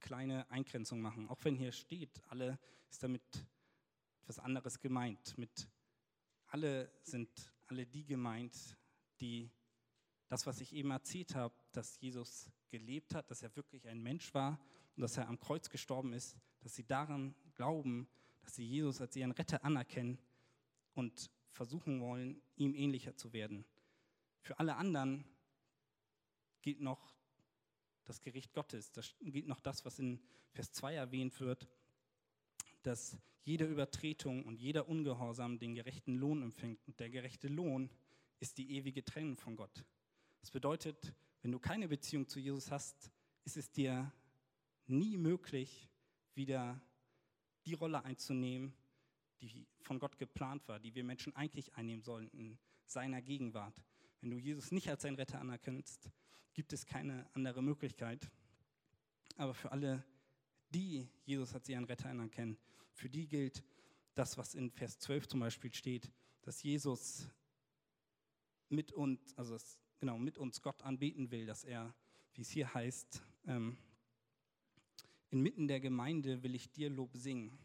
kleine 0.00 0.50
Eingrenzung 0.50 1.00
machen. 1.00 1.28
Auch 1.28 1.44
wenn 1.44 1.56
hier 1.56 1.72
steht, 1.72 2.22
alle 2.28 2.58
ist 2.90 3.02
damit 3.02 3.22
etwas 4.22 4.38
anderes 4.38 4.80
gemeint. 4.80 5.36
Mit 5.38 5.68
alle 6.46 6.90
sind 7.02 7.52
alle 7.66 7.86
die 7.86 8.04
gemeint, 8.04 8.76
die 9.20 9.50
das, 10.28 10.46
was 10.46 10.60
ich 10.60 10.72
eben 10.74 10.90
erzählt 10.90 11.34
habe, 11.34 11.54
dass 11.72 12.00
Jesus 12.00 12.50
gelebt 12.68 13.14
hat, 13.14 13.30
dass 13.30 13.42
er 13.42 13.54
wirklich 13.56 13.88
ein 13.88 14.02
Mensch 14.02 14.32
war 14.34 14.60
und 14.96 15.02
dass 15.02 15.16
er 15.16 15.28
am 15.28 15.38
Kreuz 15.38 15.70
gestorben 15.70 16.12
ist, 16.12 16.36
dass 16.60 16.74
sie 16.74 16.84
daran 16.84 17.34
glauben, 17.54 18.08
dass 18.42 18.54
sie 18.54 18.66
Jesus 18.66 19.00
als 19.00 19.16
ihren 19.16 19.30
Retter 19.32 19.64
anerkennen 19.64 20.18
und 20.94 21.30
versuchen 21.50 22.00
wollen, 22.00 22.40
ihm 22.56 22.74
ähnlicher 22.74 23.16
zu 23.16 23.32
werden. 23.32 23.64
Für 24.40 24.58
alle 24.58 24.76
anderen 24.76 25.24
gilt 26.62 26.80
noch 26.80 27.14
das 28.08 28.20
Gericht 28.20 28.52
Gottes. 28.52 28.90
Das 28.92 29.14
gilt 29.20 29.46
noch 29.46 29.60
das, 29.60 29.84
was 29.84 29.98
in 29.98 30.20
Vers 30.52 30.72
2 30.72 30.94
erwähnt 30.94 31.38
wird, 31.40 31.68
dass 32.82 33.18
jede 33.44 33.66
Übertretung 33.66 34.44
und 34.44 34.60
jeder 34.60 34.88
Ungehorsam 34.88 35.58
den 35.58 35.74
gerechten 35.74 36.14
Lohn 36.16 36.42
empfängt. 36.42 36.80
Und 36.86 36.98
der 37.00 37.10
gerechte 37.10 37.48
Lohn 37.48 37.90
ist 38.40 38.58
die 38.58 38.72
ewige 38.72 39.04
Trennung 39.04 39.36
von 39.36 39.56
Gott. 39.56 39.84
Das 40.40 40.50
bedeutet, 40.50 41.14
wenn 41.42 41.52
du 41.52 41.58
keine 41.58 41.88
Beziehung 41.88 42.26
zu 42.28 42.40
Jesus 42.40 42.70
hast, 42.70 43.10
ist 43.44 43.56
es 43.56 43.70
dir 43.70 44.12
nie 44.86 45.16
möglich, 45.16 45.88
wieder 46.34 46.80
die 47.66 47.74
Rolle 47.74 48.04
einzunehmen, 48.04 48.72
die 49.40 49.66
von 49.80 49.98
Gott 49.98 50.18
geplant 50.18 50.66
war, 50.68 50.80
die 50.80 50.94
wir 50.94 51.04
Menschen 51.04 51.34
eigentlich 51.36 51.74
einnehmen 51.74 52.02
sollen 52.02 52.28
in 52.30 52.58
seiner 52.86 53.20
Gegenwart. 53.22 53.82
Wenn 54.20 54.30
du 54.30 54.38
Jesus 54.38 54.72
nicht 54.72 54.88
als 54.88 55.02
sein 55.02 55.14
Retter 55.14 55.40
anerkennst, 55.40 56.10
gibt 56.54 56.72
es 56.72 56.86
keine 56.86 57.28
andere 57.34 57.62
Möglichkeit. 57.62 58.30
Aber 59.36 59.54
für 59.54 59.70
alle, 59.70 60.04
die 60.70 61.08
Jesus 61.24 61.54
als 61.54 61.68
ihren 61.68 61.84
Retter 61.84 62.08
anerkennen, 62.08 62.58
für 62.92 63.08
die 63.08 63.28
gilt 63.28 63.62
das, 64.14 64.36
was 64.36 64.54
in 64.54 64.70
Vers 64.70 64.98
12 64.98 65.28
zum 65.28 65.40
Beispiel 65.40 65.72
steht, 65.72 66.10
dass 66.42 66.62
Jesus 66.62 67.28
mit 68.68 68.92
uns, 68.92 69.36
also 69.36 69.52
das 69.52 69.78
genau, 70.00 70.18
mit 70.18 70.38
uns 70.38 70.60
Gott 70.62 70.82
anbeten 70.82 71.30
will, 71.30 71.46
dass 71.46 71.64
er, 71.64 71.94
wie 72.34 72.42
es 72.42 72.50
hier 72.50 72.72
heißt, 72.74 73.22
ähm, 73.46 73.78
inmitten 75.30 75.68
der 75.68 75.80
Gemeinde 75.80 76.42
will 76.42 76.54
ich 76.54 76.72
dir 76.72 76.90
Lob 76.90 77.16
singen. 77.16 77.56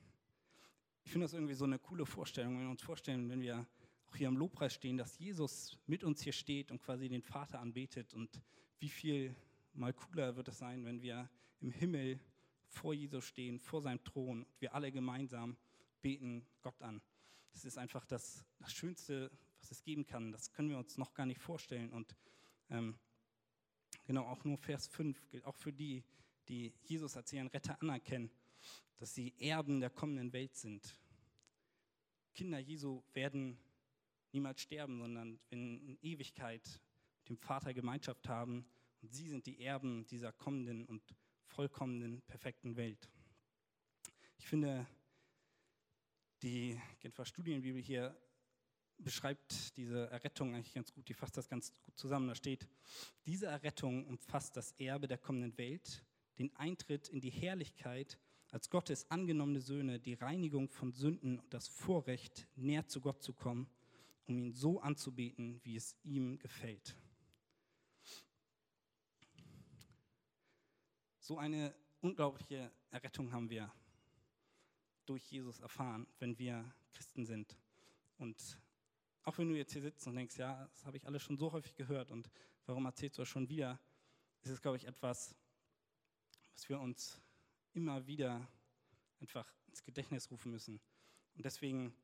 Ich 1.04 1.12
finde 1.12 1.26
das 1.26 1.34
irgendwie 1.34 1.54
so 1.54 1.66
eine 1.66 1.80
coole 1.80 2.06
Vorstellung, 2.06 2.58
wenn 2.58 2.66
wir 2.66 2.72
uns 2.72 2.84
vorstellen, 2.84 3.30
wenn 3.30 3.42
wir 3.42 3.66
auch 4.14 4.18
hier 4.18 4.28
am 4.28 4.38
Lobpreis 4.38 4.76
stehen, 4.76 4.98
dass 4.98 5.18
Jesus 5.18 5.80
mit 5.88 6.04
uns 6.04 6.22
hier 6.22 6.34
steht 6.34 6.72
und 6.72 6.80
quasi 6.80 7.10
den 7.10 7.24
Vater 7.24 7.60
anbetet. 7.60 8.14
Und 8.14 8.42
wie 8.80 8.90
viel 8.90 9.36
mal 9.74 9.92
cooler 9.92 10.36
wird 10.36 10.50
es 10.50 10.60
sein, 10.60 10.86
wenn 10.86 11.02
wir 11.02 11.28
im 11.62 11.72
Himmel 11.72 12.20
vor 12.68 12.94
Jesus 12.94 13.26
stehen, 13.26 13.60
vor 13.60 13.82
seinem 13.82 14.04
Thron 14.04 14.44
und 14.44 14.62
wir 14.62 14.76
alle 14.76 14.92
gemeinsam 14.92 15.58
beten 16.02 16.46
Gott 16.62 16.80
an. 16.84 17.02
Das 17.54 17.66
ist 17.66 17.78
einfach 17.78 18.06
das, 18.06 18.46
das 18.60 18.72
Schönste, 18.72 19.32
was 19.60 19.72
es 19.72 19.84
geben 19.84 20.06
kann. 20.06 20.32
Das 20.32 20.52
können 20.52 20.70
wir 20.70 20.78
uns 20.78 20.98
noch 20.98 21.16
gar 21.16 21.26
nicht 21.26 21.42
vorstellen. 21.42 21.92
Und 21.92 22.16
ähm, 22.70 22.96
genau, 24.06 24.28
auch 24.28 24.44
nur 24.44 24.60
Vers 24.60 24.88
5 24.88 25.30
gilt 25.30 25.46
auch 25.46 25.56
für 25.56 25.74
die, 25.74 26.04
die 26.50 26.72
Jesus 26.84 27.18
als 27.18 27.34
ihren 27.34 27.48
Retter 27.48 27.82
anerkennen, 27.82 28.30
dass 28.98 29.16
sie 29.16 29.34
Erben 29.40 29.80
der 29.80 29.90
kommenden 29.90 30.34
Welt 30.34 30.56
sind. 30.56 30.96
Kinder 32.36 32.60
Jesu 32.60 33.02
werden 33.14 33.58
niemals 34.34 34.62
sterben, 34.62 35.00
sondern 35.00 35.40
in 35.50 35.98
Ewigkeit 36.02 36.80
mit 37.20 37.30
dem 37.30 37.38
Vater 37.38 37.74
Gemeinschaft 37.74 38.28
haben. 38.28 38.66
Und 39.02 39.14
sie 39.14 39.30
sind 39.30 39.46
die 39.46 39.64
Erben 39.64 40.06
dieser 40.08 40.32
kommenden 40.32 40.86
und 40.86 41.02
vollkommenen, 41.48 42.22
perfekten 42.24 42.76
Welt. 42.76 43.10
Ich 44.38 44.48
finde, 44.48 44.88
die 46.42 46.80
Genfer 47.00 47.26
Studienbibel 47.26 47.82
hier 47.82 48.18
beschreibt 48.98 49.76
diese 49.78 50.10
Errettung 50.10 50.54
eigentlich 50.54 50.74
ganz 50.74 50.94
gut, 50.94 51.08
die 51.08 51.14
fasst 51.14 51.38
das 51.38 51.50
ganz 51.50 51.74
gut 51.84 51.98
zusammen. 51.98 52.28
Da 52.28 52.36
steht, 52.36 52.68
diese 53.26 53.48
Errettung 53.48 54.06
umfasst 54.06 54.56
das 54.58 54.72
Erbe 54.74 55.08
der 55.08 55.18
kommenden 55.18 55.58
Welt, 55.58 56.04
den 56.38 56.56
Eintritt 56.56 57.10
in 57.10 57.22
die 57.22 57.30
Herrlichkeit 57.30 58.18
als 58.52 58.70
Gottes 58.70 59.10
angenommene 59.10 59.62
Söhne, 59.62 60.00
die 60.00 60.14
Reinigung 60.14 60.70
von 60.70 60.92
Sünden 60.92 61.40
und 61.40 61.54
das 61.54 61.68
Vorrecht, 61.68 62.48
näher 62.56 62.88
zu 62.88 63.02
Gott 63.02 63.24
zu 63.24 63.34
kommen, 63.34 63.68
um 64.26 64.38
ihn 64.38 64.54
so 64.54 64.80
anzubeten, 64.80 65.60
wie 65.64 65.76
es 65.76 65.96
ihm 66.04 66.40
gefällt. 66.40 66.96
So 71.20 71.38
eine 71.38 71.74
unglaubliche 72.02 72.72
Errettung 72.90 73.32
haben 73.32 73.50
wir 73.50 73.74
durch 75.06 75.24
Jesus 75.32 75.60
erfahren, 75.60 76.08
wenn 76.20 76.38
wir 76.38 76.74
Christen 76.94 77.26
sind. 77.26 77.58
Und 78.18 78.60
auch 79.24 79.38
wenn 79.38 79.50
du 79.50 79.56
jetzt 79.56 79.74
hier 79.74 79.82
sitzt 79.82 80.06
und 80.08 80.16
denkst, 80.16 80.38
ja, 80.38 80.68
das 80.68 80.86
habe 80.86 80.98
ich 80.98 81.06
alles 81.06 81.22
schon 81.22 81.38
so 81.38 81.52
häufig 81.52 81.76
gehört 81.76 82.12
und 82.12 82.30
warum 82.66 82.86
erzählst 82.86 83.18
du 83.18 83.22
das 83.22 83.30
schon 83.30 83.50
wieder, 83.50 83.80
ist 84.42 84.52
es, 84.52 84.62
glaube 84.62 84.78
ich, 84.78 84.86
etwas, 84.86 85.36
was 86.54 86.68
wir 86.70 86.80
uns 86.80 87.22
immer 87.74 88.06
wieder 88.06 88.48
einfach 89.20 89.52
ins 89.68 89.84
Gedächtnis 89.84 90.30
rufen 90.30 90.52
müssen. 90.52 90.82
Und 91.36 91.46
deswegen 91.46 91.96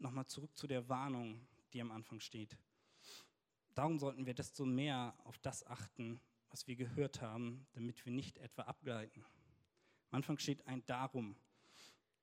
nochmal 0.00 0.26
zurück 0.26 0.56
zu 0.56 0.66
der 0.66 0.88
Warnung, 0.88 1.46
die 1.72 1.80
am 1.80 1.90
Anfang 1.90 2.20
steht. 2.20 2.56
Darum 3.74 3.98
sollten 3.98 4.26
wir 4.26 4.34
desto 4.34 4.64
mehr 4.64 5.14
auf 5.24 5.38
das 5.38 5.64
achten, 5.66 6.20
was 6.50 6.66
wir 6.66 6.76
gehört 6.76 7.20
haben, 7.20 7.66
damit 7.72 8.04
wir 8.04 8.12
nicht 8.12 8.38
etwa 8.38 8.62
abgleiten. 8.62 9.24
Am 10.10 10.16
Anfang 10.16 10.38
steht 10.38 10.66
ein 10.66 10.84
Darum. 10.86 11.36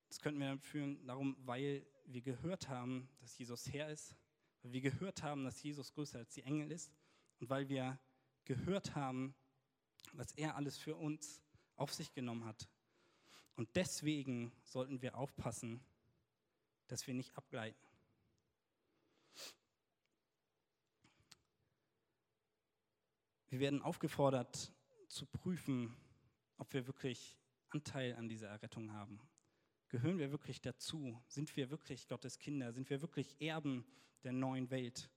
Das 0.09 0.19
könnten 0.19 0.39
wir 0.39 0.47
dann 0.47 0.59
führen, 0.59 1.05
darum, 1.05 1.35
weil 1.45 1.85
wir 2.05 2.21
gehört 2.21 2.69
haben, 2.69 3.09
dass 3.19 3.37
Jesus 3.37 3.71
Herr 3.71 3.89
ist, 3.89 4.15
weil 4.61 4.73
wir 4.73 4.81
gehört 4.81 5.23
haben, 5.23 5.43
dass 5.43 5.61
Jesus 5.61 5.93
größer 5.93 6.19
als 6.19 6.33
die 6.33 6.43
Engel 6.43 6.71
ist 6.71 6.91
und 7.39 7.49
weil 7.49 7.69
wir 7.69 7.99
gehört 8.45 8.95
haben, 8.95 9.35
was 10.13 10.31
er 10.33 10.55
alles 10.55 10.77
für 10.77 10.95
uns 10.95 11.41
auf 11.75 11.93
sich 11.93 12.13
genommen 12.13 12.45
hat. 12.45 12.69
Und 13.55 13.69
deswegen 13.75 14.51
sollten 14.63 15.01
wir 15.01 15.17
aufpassen, 15.17 15.81
dass 16.87 17.07
wir 17.07 17.13
nicht 17.13 17.35
abgleiten. 17.35 17.85
Wir 23.49 23.59
werden 23.59 23.81
aufgefordert 23.81 24.73
zu 25.07 25.25
prüfen, 25.25 25.95
ob 26.57 26.73
wir 26.73 26.87
wirklich 26.87 27.37
Anteil 27.69 28.15
an 28.15 28.27
dieser 28.27 28.49
Errettung 28.49 28.91
haben. 28.91 29.19
Gehören 29.87 30.17
wir 30.17 30.31
wirklich 30.31 30.61
dazu? 30.61 31.21
Sind 31.27 31.55
wir 31.55 31.69
wirklich 31.69 32.07
Gottes 32.07 32.37
Kinder? 32.37 32.73
Sind 32.73 32.89
wir 32.89 33.01
wirklich 33.01 33.39
Erben 33.39 33.85
der 34.23 34.33
neuen 34.33 34.69
Welt? 34.71 35.09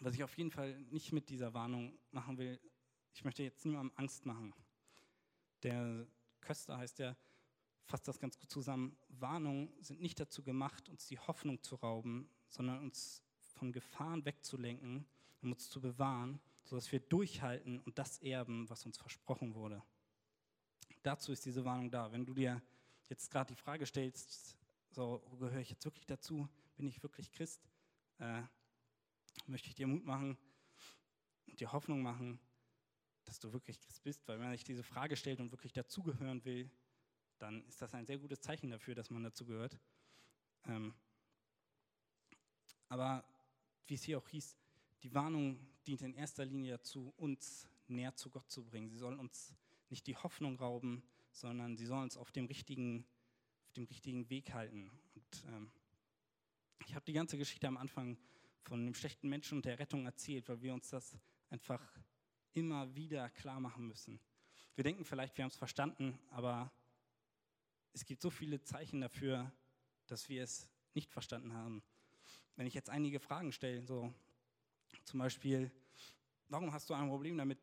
Was 0.00 0.14
ich 0.14 0.22
auf 0.22 0.36
jeden 0.38 0.50
Fall 0.50 0.80
nicht 0.84 1.12
mit 1.12 1.28
dieser 1.28 1.52
Warnung 1.52 1.98
machen 2.12 2.38
will, 2.38 2.58
ich 3.12 3.24
möchte 3.24 3.42
jetzt 3.42 3.66
niemandem 3.66 3.92
Angst 3.96 4.24
machen. 4.24 4.54
Der 5.62 6.06
Köster 6.40 6.78
heißt 6.78 7.00
der, 7.00 7.16
fasst 7.90 8.06
das 8.06 8.20
ganz 8.20 8.38
gut 8.38 8.50
zusammen. 8.50 8.96
Warnungen 9.08 9.72
sind 9.80 10.00
nicht 10.00 10.20
dazu 10.20 10.42
gemacht, 10.42 10.88
uns 10.88 11.06
die 11.06 11.18
Hoffnung 11.18 11.62
zu 11.62 11.74
rauben, 11.74 12.30
sondern 12.48 12.78
uns 12.78 13.22
von 13.40 13.72
Gefahren 13.72 14.24
wegzulenken, 14.24 15.04
um 15.42 15.52
uns 15.52 15.68
zu 15.68 15.80
bewahren, 15.80 16.40
sodass 16.64 16.90
wir 16.92 17.00
durchhalten 17.00 17.80
und 17.80 17.98
das 17.98 18.18
erben, 18.18 18.68
was 18.70 18.86
uns 18.86 18.96
versprochen 18.96 19.54
wurde. 19.54 19.82
Dazu 21.02 21.32
ist 21.32 21.44
diese 21.44 21.64
Warnung 21.64 21.90
da. 21.90 22.12
Wenn 22.12 22.24
du 22.24 22.32
dir 22.32 22.62
jetzt 23.08 23.30
gerade 23.30 23.52
die 23.52 23.60
Frage 23.60 23.86
stellst, 23.86 24.56
so 24.90 25.22
gehöre 25.38 25.60
ich 25.60 25.70
jetzt 25.70 25.84
wirklich 25.84 26.06
dazu? 26.06 26.48
Bin 26.76 26.86
ich 26.86 27.02
wirklich 27.02 27.32
Christ? 27.32 27.68
Äh, 28.18 28.42
möchte 29.46 29.68
ich 29.68 29.74
dir 29.74 29.86
Mut 29.86 30.04
machen 30.04 30.38
und 31.46 31.58
dir 31.58 31.72
Hoffnung 31.72 32.02
machen, 32.02 32.38
dass 33.24 33.40
du 33.40 33.52
wirklich 33.52 33.80
Christ 33.80 34.02
bist, 34.02 34.28
weil 34.28 34.38
wenn 34.38 34.46
man 34.46 34.54
sich 34.54 34.64
diese 34.64 34.84
Frage 34.84 35.16
stellt 35.16 35.40
und 35.40 35.50
wirklich 35.50 35.72
dazugehören 35.72 36.44
will, 36.44 36.70
dann 37.40 37.64
ist 37.66 37.80
das 37.80 37.94
ein 37.94 38.06
sehr 38.06 38.18
gutes 38.18 38.40
Zeichen 38.40 38.70
dafür, 38.70 38.94
dass 38.94 39.10
man 39.10 39.22
dazugehört. 39.22 39.78
Ähm, 40.66 40.94
aber 42.88 43.24
wie 43.86 43.94
es 43.94 44.02
hier 44.02 44.18
auch 44.18 44.28
hieß, 44.28 44.56
die 45.02 45.14
Warnung 45.14 45.58
dient 45.86 46.02
in 46.02 46.14
erster 46.14 46.44
Linie 46.44 46.72
dazu, 46.72 47.12
uns 47.16 47.66
näher 47.88 48.14
zu 48.14 48.30
Gott 48.30 48.50
zu 48.50 48.64
bringen. 48.64 48.88
Sie 48.88 48.98
soll 48.98 49.14
uns 49.18 49.54
nicht 49.88 50.06
die 50.06 50.16
Hoffnung 50.16 50.56
rauben, 50.56 51.02
sondern 51.32 51.76
sie 51.76 51.86
soll 51.86 52.02
uns 52.02 52.16
auf 52.16 52.30
dem 52.30 52.46
richtigen, 52.46 53.06
auf 53.66 53.72
dem 53.72 53.84
richtigen 53.84 54.28
Weg 54.30 54.52
halten. 54.52 54.90
Und 55.14 55.44
ähm, 55.48 55.72
ich 56.86 56.94
habe 56.94 57.04
die 57.04 57.12
ganze 57.12 57.38
Geschichte 57.38 57.66
am 57.66 57.76
Anfang 57.76 58.18
von 58.62 58.84
dem 58.84 58.94
schlechten 58.94 59.28
Menschen 59.28 59.58
und 59.58 59.64
der 59.64 59.78
Rettung 59.78 60.04
erzählt, 60.04 60.48
weil 60.48 60.60
wir 60.62 60.74
uns 60.74 60.90
das 60.90 61.16
einfach 61.48 61.82
immer 62.52 62.94
wieder 62.94 63.30
klar 63.30 63.60
machen 63.60 63.86
müssen. 63.86 64.20
Wir 64.74 64.84
denken 64.84 65.04
vielleicht, 65.04 65.36
wir 65.36 65.44
haben 65.44 65.50
es 65.50 65.56
verstanden, 65.56 66.18
aber 66.30 66.72
es 67.92 68.04
gibt 68.04 68.22
so 68.22 68.30
viele 68.30 68.62
Zeichen 68.62 69.00
dafür, 69.00 69.52
dass 70.06 70.28
wir 70.28 70.42
es 70.42 70.68
nicht 70.94 71.12
verstanden 71.12 71.52
haben. 71.52 71.82
Wenn 72.56 72.66
ich 72.66 72.74
jetzt 72.74 72.90
einige 72.90 73.20
Fragen 73.20 73.52
stelle, 73.52 73.82
so 73.82 74.12
zum 75.04 75.18
Beispiel, 75.18 75.70
warum 76.48 76.72
hast 76.72 76.90
du 76.90 76.94
ein 76.94 77.08
Problem 77.08 77.38
damit, 77.38 77.58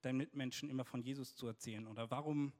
deinen 0.00 0.18
Mitmenschen 0.18 0.70
immer 0.70 0.84
von 0.84 1.02
Jesus 1.02 1.34
zu 1.34 1.46
erzählen? 1.46 1.86
Oder 1.86 2.10
warum 2.10 2.52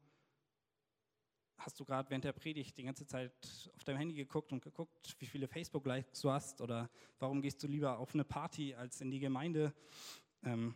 hast 1.59 1.78
du 1.78 1.85
gerade 1.85 2.09
während 2.11 2.24
der 2.24 2.33
Predigt 2.33 2.76
die 2.76 2.85
ganze 2.85 3.07
Zeit 3.07 3.70
auf 3.74 3.85
deinem 3.85 3.98
Handy 3.98 4.14
geguckt 4.14 4.52
und 4.52 4.62
geguckt, 4.62 5.16
wie 5.18 5.26
viele 5.26 5.48
Facebook-Likes 5.48 6.20
du 6.20 6.31
hast? 6.31 6.61
Oder 6.61 6.90
warum 7.18 7.42
gehst 7.42 7.62
du 7.62 7.66
lieber 7.66 7.98
auf 7.98 8.14
eine 8.14 8.24
Party 8.24 8.74
als 8.74 9.00
in 9.00 9.11
die 9.11 9.20
Gemeinde? 9.20 9.74
Ähm, 10.42 10.74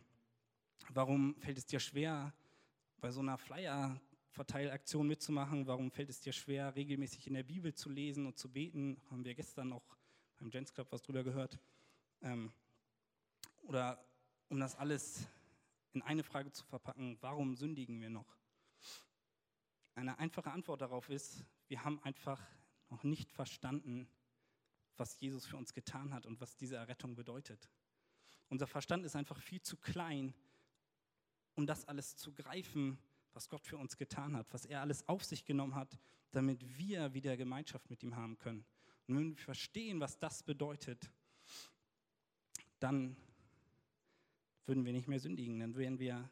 warum 0.91 1.37
fällt 1.41 1.59
es 1.59 1.67
dir 1.67 1.81
schwer, 1.81 2.33
bei 3.01 3.11
so 3.11 3.21
einer 3.21 3.39
Flyer-Verteilaktion 4.33 5.07
mitzumachen? 5.07 5.67
Warum 5.67 5.91
fällt 5.91 6.09
es 6.09 6.21
dir 6.21 6.33
schwer, 6.33 6.75
regelmäßig 6.75 7.27
in 7.27 7.35
der 7.35 7.43
Bibel 7.43 7.75
zu 7.75 7.91
lesen 7.91 8.27
und 8.27 8.39
zu 8.39 8.51
beten? 8.51 9.01
Haben 9.11 9.25
wir 9.25 9.35
gestern 9.35 9.69
noch 9.69 9.99
beim 10.39 10.51
Gents 10.51 10.73
Club 10.73 10.89
was 10.91 11.03
drüber 11.03 11.23
gehört. 11.23 11.59
Ähm, 12.23 12.51
oder 13.63 14.03
um 14.49 14.59
das 14.59 14.75
alles 14.75 15.27
in 15.93 16.01
eine 16.03 16.23
Frage 16.23 16.51
zu 16.51 16.65
verpacken, 16.65 17.19
warum 17.21 17.55
sündigen 17.55 18.01
wir 18.01 18.09
noch? 18.09 18.39
Eine 19.95 20.19
einfache 20.19 20.51
Antwort 20.51 20.81
darauf 20.81 21.11
ist, 21.11 21.45
wir 21.69 21.85
haben 21.85 22.03
einfach 22.03 22.43
noch 22.89 23.03
nicht 23.05 23.31
verstanden, 23.31 24.09
was 24.97 25.21
Jesus 25.21 25.47
für 25.47 25.59
uns 25.59 25.75
getan 25.75 26.15
hat 26.15 26.25
und 26.25 26.41
was 26.41 26.57
diese 26.57 26.77
Errettung 26.77 27.15
bedeutet. 27.15 27.69
Unser 28.49 28.67
Verstand 28.67 29.05
ist 29.05 29.15
einfach 29.15 29.41
viel 29.41 29.61
zu 29.61 29.77
klein, 29.77 30.35
um 31.55 31.67
das 31.67 31.87
alles 31.87 32.17
zu 32.17 32.33
greifen, 32.33 32.99
was 33.35 33.49
Gott 33.49 33.65
für 33.67 33.77
uns 33.77 33.97
getan 33.97 34.37
hat, 34.37 34.53
was 34.53 34.65
er 34.67 34.81
alles 34.81 35.09
auf 35.09 35.25
sich 35.25 35.45
genommen 35.45 35.75
hat, 35.75 35.99
damit 36.31 36.77
wir 36.77 37.15
wieder 37.15 37.37
Gemeinschaft 37.37 37.89
mit 37.91 38.03
ihm 38.03 38.17
haben 38.17 38.39
können. 38.39 38.65
Und 39.07 39.17
wenn 39.17 39.37
wir 39.37 39.43
verstehen, 39.43 40.01
was 40.01 40.19
das 40.19 40.43
bedeutet, 40.43 41.11
dann 42.79 43.17
würden 44.67 44.85
wir 44.85 44.93
nicht 44.93 45.09
mehr 45.09 45.21
sündigen, 45.21 45.61
dann 45.61 45.77
wären 45.77 45.99
wir 45.99 46.29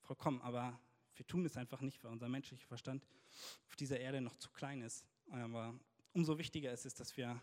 vollkommen. 0.00 0.40
Aber 0.42 0.78
wir 1.14 1.26
tun 1.26 1.44
es 1.44 1.56
einfach 1.56 1.80
nicht, 1.80 2.02
weil 2.02 2.12
unser 2.12 2.28
menschlicher 2.28 2.66
Verstand 2.66 3.06
auf 3.66 3.76
dieser 3.76 3.98
Erde 4.00 4.20
noch 4.20 4.36
zu 4.36 4.50
klein 4.50 4.82
ist. 4.82 5.04
Aber 5.30 5.78
umso 6.12 6.38
wichtiger 6.38 6.72
ist 6.72 6.86
es, 6.86 6.94
dass 6.94 7.16
wir 7.16 7.40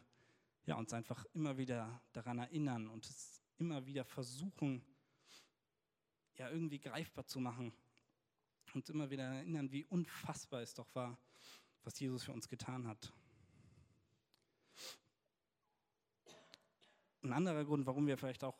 ja, 0.65 0.75
uns 0.75 0.93
einfach 0.93 1.25
immer 1.33 1.57
wieder 1.57 2.01
daran 2.13 2.39
erinnern 2.39 2.87
und 2.87 3.05
es 3.05 3.41
immer 3.57 3.85
wieder 3.85 4.05
versuchen, 4.05 4.83
ja, 6.35 6.49
irgendwie 6.49 6.79
greifbar 6.79 7.25
zu 7.25 7.39
machen. 7.39 7.73
Und 8.73 8.89
immer 8.89 9.09
wieder 9.09 9.23
erinnern, 9.23 9.71
wie 9.71 9.85
unfassbar 9.85 10.61
es 10.61 10.73
doch 10.73 10.93
war, 10.95 11.17
was 11.83 11.99
Jesus 11.99 12.23
für 12.23 12.31
uns 12.31 12.47
getan 12.47 12.87
hat. 12.87 13.13
Ein 17.21 17.33
anderer 17.33 17.63
Grund, 17.63 17.85
warum 17.85 18.07
wir 18.07 18.17
vielleicht 18.17 18.43
auch 18.43 18.57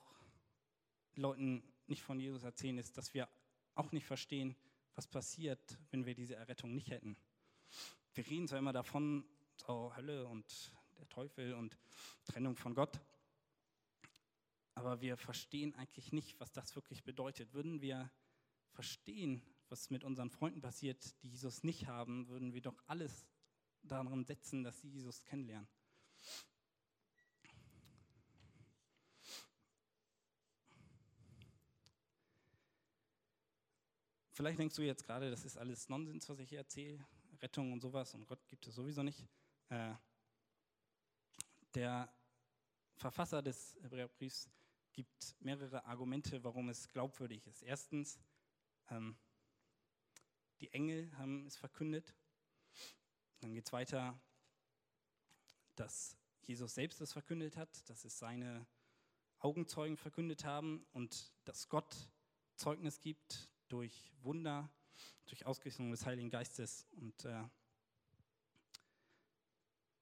Leuten 1.16 1.64
nicht 1.88 2.04
von 2.04 2.20
Jesus 2.20 2.44
erzählen, 2.44 2.78
ist, 2.78 2.98
dass 2.98 3.14
wir 3.14 3.28
auch 3.76 3.92
nicht 3.92 4.06
verstehen, 4.06 4.56
was 4.96 5.08
passiert, 5.08 5.80
wenn 5.90 6.06
wir 6.06 6.14
diese 6.14 6.36
Errettung 6.36 6.74
nicht 6.74 6.90
hätten. 6.90 7.18
Wir 8.14 8.26
reden 8.28 8.48
zwar 8.48 8.60
immer 8.60 8.74
davon, 8.74 9.26
so 9.56 9.96
Hölle 9.96 10.28
und 10.28 10.72
der 11.00 11.10
Teufel 11.10 11.56
und 11.56 11.78
Trennung 12.26 12.56
von 12.56 12.76
Gott, 12.76 13.00
aber 14.76 15.02
wir 15.02 15.18
verstehen 15.18 15.76
eigentlich 15.76 16.12
nicht, 16.12 16.40
was 16.40 16.52
das 16.52 16.76
wirklich 16.76 17.04
bedeutet. 17.04 17.54
Würden 17.54 17.82
wir 17.82 18.12
verstehen, 18.72 19.42
was 19.74 19.90
mit 19.90 20.04
unseren 20.04 20.30
Freunden 20.30 20.62
passiert, 20.62 21.04
die 21.24 21.30
Jesus 21.30 21.64
nicht 21.64 21.88
haben, 21.88 22.28
würden 22.28 22.54
wir 22.54 22.62
doch 22.62 22.78
alles 22.86 23.26
daran 23.82 24.24
setzen, 24.24 24.64
dass 24.64 24.80
sie 24.80 24.88
Jesus 24.88 25.24
kennenlernen. 25.24 25.68
Vielleicht 34.34 34.60
denkst 34.60 34.76
du 34.76 34.84
jetzt 34.84 35.06
gerade, 35.06 35.32
das 35.32 35.44
ist 35.44 35.58
alles 35.58 35.90
Nonsens, 35.90 36.30
was 36.30 36.38
ich 36.38 36.50
hier 36.50 36.60
erzähle, 36.60 37.04
Rettung 37.42 37.74
und 37.74 37.82
sowas 37.82 38.14
und 38.14 38.28
Gott 38.28 38.48
gibt 38.48 38.68
es 38.68 38.76
sowieso 38.76 39.02
nicht. 39.02 39.26
Äh, 39.70 39.96
der 41.74 42.14
Verfasser 42.94 43.42
des 43.42 43.76
Hebräerbriefs 43.82 44.52
gibt 44.92 45.36
mehrere 45.40 45.84
Argumente, 45.86 46.44
warum 46.44 46.70
es 46.70 46.88
glaubwürdig 46.90 47.48
ist. 47.48 47.64
Erstens, 47.64 48.20
ähm, 48.92 49.18
die 50.60 50.72
Engel 50.74 51.16
haben 51.18 51.46
es 51.46 51.56
verkündet. 51.56 52.14
Dann 53.42 53.54
geht 53.54 53.66
es 53.66 53.74
weiter, 53.74 54.20
dass 55.76 56.18
Jesus 56.44 56.74
selbst 56.74 57.02
es 57.02 57.14
verkündet 57.14 57.58
hat, 57.58 57.90
dass 57.90 58.06
es 58.06 58.18
seine 58.18 58.66
Augenzeugen 59.40 59.98
verkündet 59.98 60.46
haben 60.46 60.86
und 60.94 61.34
dass 61.44 61.68
Gott 61.68 62.10
Zeugnis 62.56 63.00
gibt 63.02 63.50
durch 63.68 64.14
Wunder, 64.22 64.70
durch 65.26 65.46
Ausgießung 65.46 65.92
des 65.92 66.06
Heiligen 66.06 66.30
Geistes. 66.30 66.88
Und 66.92 67.26
äh, 67.26 67.44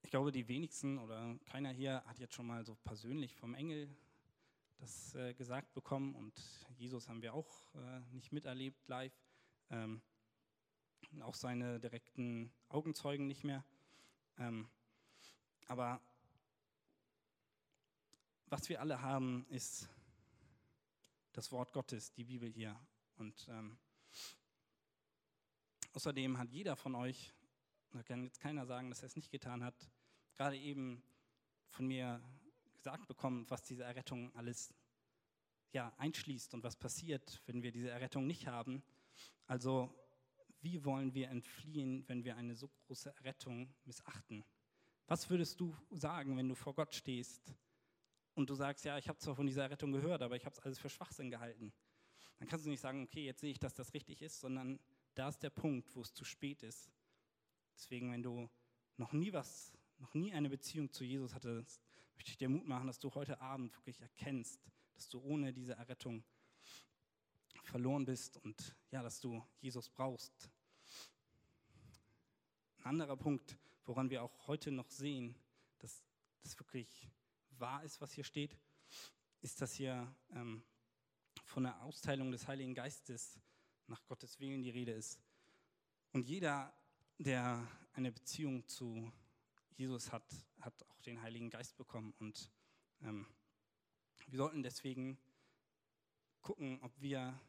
ich 0.02 0.10
glaube, 0.10 0.30
die 0.30 0.46
wenigsten 0.46 0.98
oder 0.98 1.36
keiner 1.46 1.70
hier 1.70 2.04
hat 2.04 2.18
jetzt 2.18 2.34
schon 2.34 2.46
mal 2.46 2.64
so 2.64 2.74
persönlich 2.76 3.34
vom 3.34 3.54
Engel 3.54 3.88
das 4.78 5.14
äh, 5.14 5.32
gesagt 5.34 5.72
bekommen. 5.74 6.14
Und 6.14 6.34
Jesus 6.76 7.08
haben 7.08 7.22
wir 7.22 7.34
auch 7.34 7.74
äh, 7.74 8.00
nicht 8.12 8.32
miterlebt 8.32 8.86
live. 8.88 9.16
Ähm, 9.70 10.02
auch 11.20 11.34
seine 11.34 11.78
direkten 11.78 12.52
Augenzeugen 12.68 13.26
nicht 13.26 13.44
mehr. 13.44 13.64
Ähm, 14.38 14.68
aber 15.66 16.00
was 18.46 18.68
wir 18.68 18.80
alle 18.80 19.02
haben, 19.02 19.46
ist 19.50 19.88
das 21.32 21.52
Wort 21.52 21.72
Gottes, 21.72 22.12
die 22.12 22.24
Bibel 22.24 22.48
hier. 22.48 22.78
Und 23.16 23.46
ähm, 23.48 23.78
außerdem 25.92 26.38
hat 26.38 26.50
jeder 26.50 26.76
von 26.76 26.94
euch, 26.94 27.32
da 27.92 28.02
kann 28.02 28.24
jetzt 28.24 28.40
keiner 28.40 28.66
sagen, 28.66 28.88
dass 28.90 29.02
er 29.02 29.06
es 29.06 29.16
nicht 29.16 29.30
getan 29.30 29.62
hat, 29.64 29.90
gerade 30.34 30.56
eben 30.56 31.02
von 31.68 31.86
mir 31.86 32.22
gesagt 32.74 33.06
bekommen, 33.06 33.48
was 33.48 33.62
diese 33.62 33.84
Errettung 33.84 34.34
alles 34.34 34.74
ja, 35.72 35.92
einschließt 35.96 36.54
und 36.54 36.62
was 36.62 36.76
passiert, 36.76 37.42
wenn 37.46 37.62
wir 37.62 37.72
diese 37.72 37.90
Errettung 37.90 38.26
nicht 38.26 38.46
haben. 38.46 38.82
Also 39.46 39.94
wie 40.62 40.84
wollen 40.84 41.14
wir 41.14 41.28
entfliehen, 41.28 42.08
wenn 42.08 42.24
wir 42.24 42.36
eine 42.36 42.54
so 42.54 42.68
große 42.68 43.10
Errettung 43.16 43.74
missachten? 43.84 44.44
Was 45.06 45.28
würdest 45.28 45.60
du 45.60 45.76
sagen, 45.90 46.36
wenn 46.36 46.48
du 46.48 46.54
vor 46.54 46.74
Gott 46.74 46.94
stehst 46.94 47.54
und 48.34 48.48
du 48.48 48.54
sagst, 48.54 48.84
ja, 48.84 48.96
ich 48.96 49.08
habe 49.08 49.18
zwar 49.18 49.34
von 49.34 49.46
dieser 49.46 49.64
Errettung 49.64 49.92
gehört, 49.92 50.22
aber 50.22 50.36
ich 50.36 50.46
habe 50.46 50.54
es 50.54 50.60
alles 50.60 50.78
für 50.78 50.88
Schwachsinn 50.88 51.30
gehalten? 51.30 51.72
dann 52.42 52.48
kannst 52.48 52.66
du 52.66 52.70
nicht 52.70 52.80
sagen, 52.80 53.04
okay, 53.04 53.24
jetzt 53.24 53.40
sehe 53.40 53.52
ich, 53.52 53.60
dass 53.60 53.74
das 53.74 53.94
richtig 53.94 54.20
ist, 54.20 54.40
sondern 54.40 54.80
da 55.14 55.28
ist 55.28 55.44
der 55.44 55.50
Punkt, 55.50 55.94
wo 55.94 56.00
es 56.00 56.12
zu 56.12 56.24
spät 56.24 56.64
ist. 56.64 56.90
Deswegen, 57.76 58.10
wenn 58.10 58.24
du 58.24 58.50
noch 58.96 59.12
nie 59.12 59.32
was, 59.32 59.72
noch 59.98 60.12
nie 60.14 60.32
eine 60.32 60.50
Beziehung 60.50 60.90
zu 60.90 61.04
Jesus 61.04 61.34
hattest, 61.34 61.80
möchte 62.16 62.32
ich 62.32 62.38
dir 62.38 62.48
Mut 62.48 62.66
machen, 62.66 62.88
dass 62.88 62.98
du 62.98 63.14
heute 63.14 63.40
Abend 63.40 63.72
wirklich 63.76 64.00
erkennst, 64.00 64.60
dass 64.94 65.08
du 65.08 65.20
ohne 65.20 65.52
diese 65.52 65.74
Errettung 65.74 66.24
verloren 67.72 68.04
bist 68.04 68.36
und 68.36 68.76
ja, 68.90 69.02
dass 69.02 69.18
du 69.18 69.42
Jesus 69.62 69.88
brauchst. 69.88 70.50
Ein 72.76 72.84
anderer 72.84 73.16
Punkt, 73.16 73.56
woran 73.86 74.10
wir 74.10 74.22
auch 74.22 74.46
heute 74.46 74.70
noch 74.70 74.90
sehen, 74.90 75.34
dass 75.78 76.04
das 76.42 76.58
wirklich 76.58 77.08
wahr 77.52 77.82
ist, 77.82 77.98
was 78.02 78.12
hier 78.12 78.24
steht, 78.24 78.58
ist, 79.40 79.62
dass 79.62 79.72
hier 79.72 80.14
ähm, 80.34 80.62
von 81.46 81.62
der 81.62 81.82
Austeilung 81.82 82.30
des 82.30 82.46
Heiligen 82.46 82.74
Geistes 82.74 83.40
nach 83.86 84.04
Gottes 84.04 84.38
Willen 84.38 84.62
die 84.62 84.68
Rede 84.68 84.92
ist. 84.92 85.18
Und 86.12 86.28
jeder, 86.28 86.74
der 87.16 87.66
eine 87.94 88.12
Beziehung 88.12 88.68
zu 88.68 89.10
Jesus 89.76 90.12
hat, 90.12 90.30
hat 90.60 90.74
auch 90.90 91.00
den 91.00 91.22
Heiligen 91.22 91.48
Geist 91.48 91.78
bekommen. 91.78 92.12
Und 92.18 92.50
ähm, 93.00 93.26
wir 94.26 94.36
sollten 94.36 94.62
deswegen 94.62 95.16
gucken, 96.42 96.78
ob 96.82 97.00
wir 97.00 97.40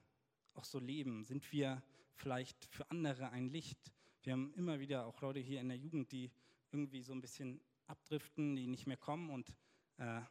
auch 0.56 0.66
so 0.66 0.80
leben. 0.80 1.24
Sind 1.26 1.52
wir 1.52 1.82
vielleicht 2.16 2.66
für 2.66 2.89
andere 2.92 3.30
ein 3.30 3.50
Licht? 3.50 3.92
Wir 4.24 4.34
haben 4.34 4.54
immer 4.54 4.80
wieder 4.80 5.06
auch 5.06 5.22
Leute 5.22 5.39
hier 5.39 5.60
in 5.60 5.70
der 5.70 5.78
Jugend, 5.78 6.12
die 6.12 6.32
irgendwie 6.72 7.02
so 7.02 7.13
ein 7.13 7.22
bisschen 7.22 7.62
abdriften, 7.88 8.56
die 8.56 8.68
nicht 8.68 8.88
mehr 8.88 8.98
kommen 8.98 9.30
und 9.30 9.56
äh, 9.98 10.22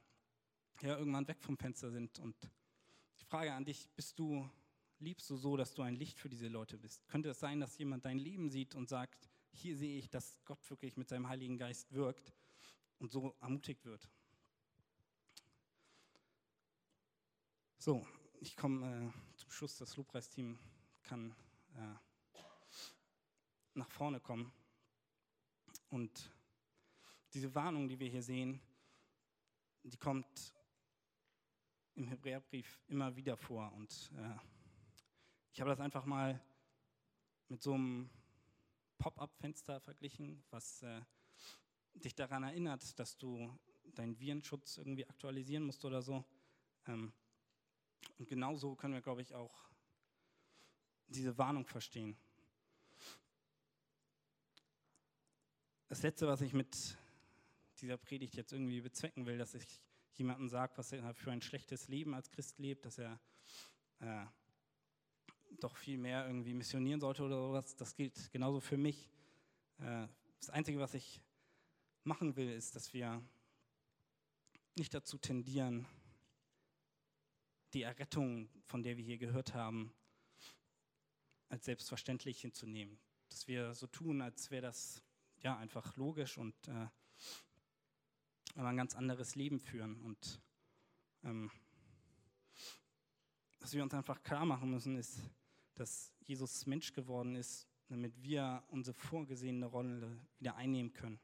ja, 0.80 0.98
irgendwann 0.98 1.28
weg 1.28 1.42
vom 1.42 1.56
Fenster 1.56 1.90
sind. 1.90 2.18
Und 2.18 2.36
die 3.20 3.24
Frage 3.24 3.52
an 3.52 3.64
dich, 3.64 3.88
bist 3.94 4.18
du, 4.18 4.48
liebst 4.98 5.28
du 5.30 5.36
so, 5.36 5.56
dass 5.56 5.74
du 5.74 5.82
ein 5.82 5.94
Licht 5.94 6.18
für 6.18 6.28
diese 6.28 6.48
Leute 6.48 6.78
bist? 6.78 7.06
Könnte 7.08 7.30
es 7.30 7.40
sein, 7.40 7.60
dass 7.60 7.78
jemand 7.78 8.04
dein 8.04 8.18
Leben 8.18 8.50
sieht 8.50 8.74
und 8.74 8.88
sagt, 8.88 9.28
hier 9.52 9.76
sehe 9.76 9.98
ich, 9.98 10.08
dass 10.08 10.42
Gott 10.44 10.68
wirklich 10.70 10.96
mit 10.96 11.08
seinem 11.08 11.28
Heiligen 11.28 11.58
Geist 11.58 11.92
wirkt 11.92 12.32
und 12.98 13.12
so 13.12 13.36
ermutigt 13.40 13.84
wird? 13.84 14.08
So, 17.78 18.06
ich 18.40 18.56
komme 18.56 19.12
äh, 19.12 19.31
zum 19.52 19.58
Schluss. 19.58 19.76
Das 19.76 19.96
Lobpreisteam 19.96 20.58
kann 21.02 21.34
äh, 21.74 22.38
nach 23.74 23.90
vorne 23.90 24.18
kommen. 24.18 24.50
Und 25.90 26.32
diese 27.34 27.54
Warnung, 27.54 27.86
die 27.86 27.98
wir 27.98 28.08
hier 28.08 28.22
sehen, 28.22 28.62
die 29.82 29.98
kommt 29.98 30.54
im 31.96 32.08
Hebräerbrief 32.08 32.80
immer 32.88 33.14
wieder 33.14 33.36
vor. 33.36 33.70
Und 33.74 34.10
äh, 34.16 34.36
ich 35.52 35.60
habe 35.60 35.68
das 35.68 35.80
einfach 35.80 36.06
mal 36.06 36.42
mit 37.48 37.62
so 37.62 37.74
einem 37.74 38.08
Pop-up-Fenster 38.96 39.80
verglichen, 39.80 40.42
was 40.48 40.80
äh, 40.82 41.02
dich 41.92 42.14
daran 42.14 42.44
erinnert, 42.44 42.98
dass 42.98 43.18
du 43.18 43.54
deinen 43.84 44.18
Virenschutz 44.18 44.78
irgendwie 44.78 45.06
aktualisieren 45.06 45.64
musst 45.64 45.84
oder 45.84 46.00
so. 46.00 46.24
Ähm, 46.86 47.12
und 48.22 48.28
genauso 48.28 48.76
können 48.76 48.94
wir, 48.94 49.02
glaube 49.02 49.20
ich, 49.20 49.34
auch 49.34 49.68
diese 51.08 51.36
Warnung 51.38 51.66
verstehen. 51.66 52.16
Das 55.88 56.02
Letzte, 56.02 56.28
was 56.28 56.40
ich 56.40 56.52
mit 56.52 56.96
dieser 57.80 57.96
Predigt 57.96 58.36
jetzt 58.36 58.52
irgendwie 58.52 58.80
bezwecken 58.80 59.26
will, 59.26 59.38
dass 59.38 59.54
ich 59.54 59.82
jemandem 60.12 60.48
sage, 60.48 60.72
was 60.76 60.92
er 60.92 61.12
für 61.14 61.32
ein 61.32 61.42
schlechtes 61.42 61.88
Leben 61.88 62.14
als 62.14 62.30
Christ 62.30 62.60
lebt, 62.60 62.84
dass 62.84 62.98
er 62.98 63.18
äh, 63.98 64.24
doch 65.58 65.76
viel 65.76 65.98
mehr 65.98 66.24
irgendwie 66.24 66.54
missionieren 66.54 67.00
sollte 67.00 67.24
oder 67.24 67.40
sowas. 67.40 67.74
Das 67.74 67.96
gilt 67.96 68.30
genauso 68.30 68.60
für 68.60 68.76
mich. 68.76 69.10
Äh, 69.78 70.06
das 70.38 70.50
Einzige, 70.50 70.78
was 70.78 70.94
ich 70.94 71.20
machen 72.04 72.36
will, 72.36 72.52
ist, 72.52 72.76
dass 72.76 72.92
wir 72.92 73.20
nicht 74.76 74.94
dazu 74.94 75.18
tendieren, 75.18 75.88
die 77.74 77.82
Errettung, 77.82 78.48
von 78.64 78.82
der 78.82 78.96
wir 78.96 79.04
hier 79.04 79.18
gehört 79.18 79.54
haben, 79.54 79.94
als 81.48 81.64
selbstverständlich 81.64 82.40
hinzunehmen. 82.40 82.98
Dass 83.28 83.48
wir 83.48 83.74
so 83.74 83.86
tun, 83.86 84.20
als 84.20 84.50
wäre 84.50 84.62
das 84.62 85.02
ja 85.40 85.56
einfach 85.56 85.96
logisch 85.96 86.38
und 86.38 86.54
äh, 86.68 86.86
ein 88.56 88.76
ganz 88.76 88.94
anderes 88.94 89.34
Leben 89.34 89.58
führen. 89.60 90.00
Und 90.02 90.40
ähm, 91.24 91.50
was 93.60 93.72
wir 93.72 93.82
uns 93.82 93.94
einfach 93.94 94.22
klar 94.22 94.44
machen 94.44 94.70
müssen, 94.70 94.96
ist, 94.96 95.20
dass 95.74 96.12
Jesus 96.20 96.66
Mensch 96.66 96.92
geworden 96.92 97.34
ist, 97.36 97.66
damit 97.88 98.22
wir 98.22 98.62
unsere 98.68 98.94
vorgesehene 98.94 99.66
Rolle 99.66 100.18
wieder 100.38 100.56
einnehmen 100.56 100.92
können. 100.92 101.20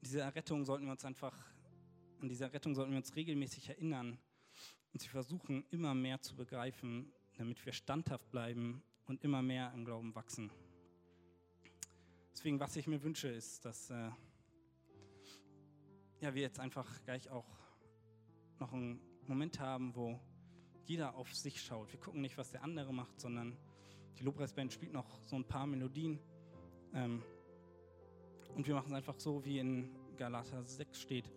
Diese 0.00 0.20
Errettung 0.20 0.64
sollten 0.64 0.86
wir 0.86 0.92
uns 0.92 1.04
einfach, 1.04 1.36
an 2.22 2.28
diese 2.28 2.44
Errettung 2.44 2.74
sollten 2.74 2.92
wir 2.92 2.98
uns 2.98 3.16
regelmäßig 3.16 3.68
erinnern 3.68 4.16
und 4.92 5.00
sie 5.00 5.08
versuchen 5.08 5.64
immer 5.70 5.92
mehr 5.92 6.20
zu 6.20 6.36
begreifen, 6.36 7.12
damit 7.36 7.64
wir 7.66 7.72
standhaft 7.72 8.30
bleiben 8.30 8.82
und 9.06 9.24
immer 9.24 9.42
mehr 9.42 9.72
im 9.74 9.84
Glauben 9.84 10.14
wachsen. 10.14 10.50
Deswegen, 12.32 12.60
was 12.60 12.76
ich 12.76 12.86
mir 12.86 13.02
wünsche, 13.02 13.26
ist, 13.28 13.64
dass 13.64 13.90
äh, 13.90 14.10
ja, 16.20 16.32
wir 16.32 16.42
jetzt 16.42 16.60
einfach 16.60 17.02
gleich 17.04 17.28
auch 17.28 17.48
noch 18.60 18.72
einen 18.72 19.00
Moment 19.26 19.58
haben, 19.58 19.96
wo 19.96 20.20
jeder 20.84 21.16
auf 21.16 21.34
sich 21.34 21.60
schaut. 21.60 21.92
Wir 21.92 21.98
gucken 21.98 22.20
nicht, 22.20 22.38
was 22.38 22.52
der 22.52 22.62
andere 22.62 22.94
macht, 22.94 23.20
sondern 23.20 23.56
die 24.18 24.22
Lobpreisband 24.22 24.72
spielt 24.72 24.92
noch 24.92 25.20
so 25.24 25.34
ein 25.34 25.44
paar 25.44 25.66
Melodien. 25.66 26.20
Ähm, 26.94 27.20
und 28.54 28.66
wir 28.68 28.74
machen 28.74 28.88
es 28.88 28.92
einfach 28.92 29.18
so, 29.18 29.44
wie 29.44 29.58
in 29.58 29.90
Galater 30.16 30.62
6 30.62 31.00
steht, 31.00 31.32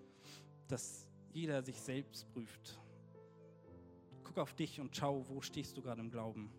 dass 0.67 1.07
jeder 1.31 1.61
sich 1.61 1.79
selbst 1.79 2.27
prüft. 2.33 2.79
Guck 4.23 4.37
auf 4.37 4.53
dich 4.53 4.79
und 4.79 4.95
schau, 4.95 5.27
wo 5.29 5.41
stehst 5.41 5.77
du 5.77 5.81
gerade 5.81 6.01
im 6.01 6.09
Glauben. 6.09 6.51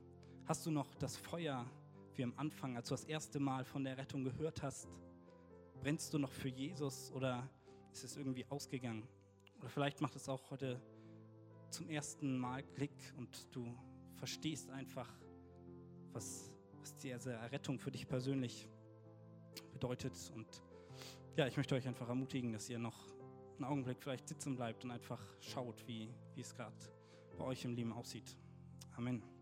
Hast 0.45 0.65
du 0.67 0.71
noch 0.71 0.95
das 0.95 1.17
Feuer 1.17 1.67
wie 2.15 2.25
am 2.25 2.33
Anfang, 2.37 2.77
als 2.77 2.89
du 2.89 2.95
das 2.95 3.05
erste 3.05 3.41
Mal 3.41 3.65
von 3.65 3.85
der 3.85 3.99
Rettung 3.99 4.25
gehört 4.25 4.63
hast? 4.63 4.89
Brennst 5.81 6.15
du 6.15 6.19
noch 6.19 6.33
für 6.33 6.49
Jesus 6.49 7.11
oder 7.13 7.49
ist 7.93 8.05
es 8.05 8.17
irgendwie 8.17 8.47
ausgegangen? 8.47 9.07
Oder 9.59 9.69
vielleicht 9.69 10.01
macht 10.01 10.17
es 10.17 10.29
auch 10.29 10.51
heute 10.51 10.81
zum 11.71 11.89
ersten 11.89 12.39
Mal 12.39 12.63
Klick 12.63 13.15
und 13.17 13.55
du 13.55 13.75
verstehst 14.15 14.71
einfach, 14.71 15.09
was, 16.13 16.53
was 16.81 16.97
diese 16.97 17.33
Errettung 17.33 17.79
für 17.79 17.91
dich 17.91 18.07
persönlich 18.07 18.69
bedeutet. 19.73 20.13
Und 20.35 20.47
ja, 21.37 21.47
ich 21.47 21.57
möchte 21.57 21.75
euch 21.75 21.87
einfach 21.87 22.09
ermutigen, 22.09 22.53
dass 22.53 22.71
ihr 22.71 22.79
noch 22.79 23.16
einen 23.57 23.65
Augenblick 23.65 24.03
vielleicht 24.03 24.29
sitzen 24.29 24.57
bleibt 24.57 24.85
und 24.85 24.91
einfach 24.91 25.21
schaut, 25.41 25.87
wie, 25.87 26.13
wie 26.35 26.41
es 26.41 26.55
gerade 26.55 26.77
bei 27.39 27.45
euch 27.45 27.65
im 27.65 27.75
Leben 27.75 27.93
aussieht. 27.93 28.37
Amen. 28.97 29.36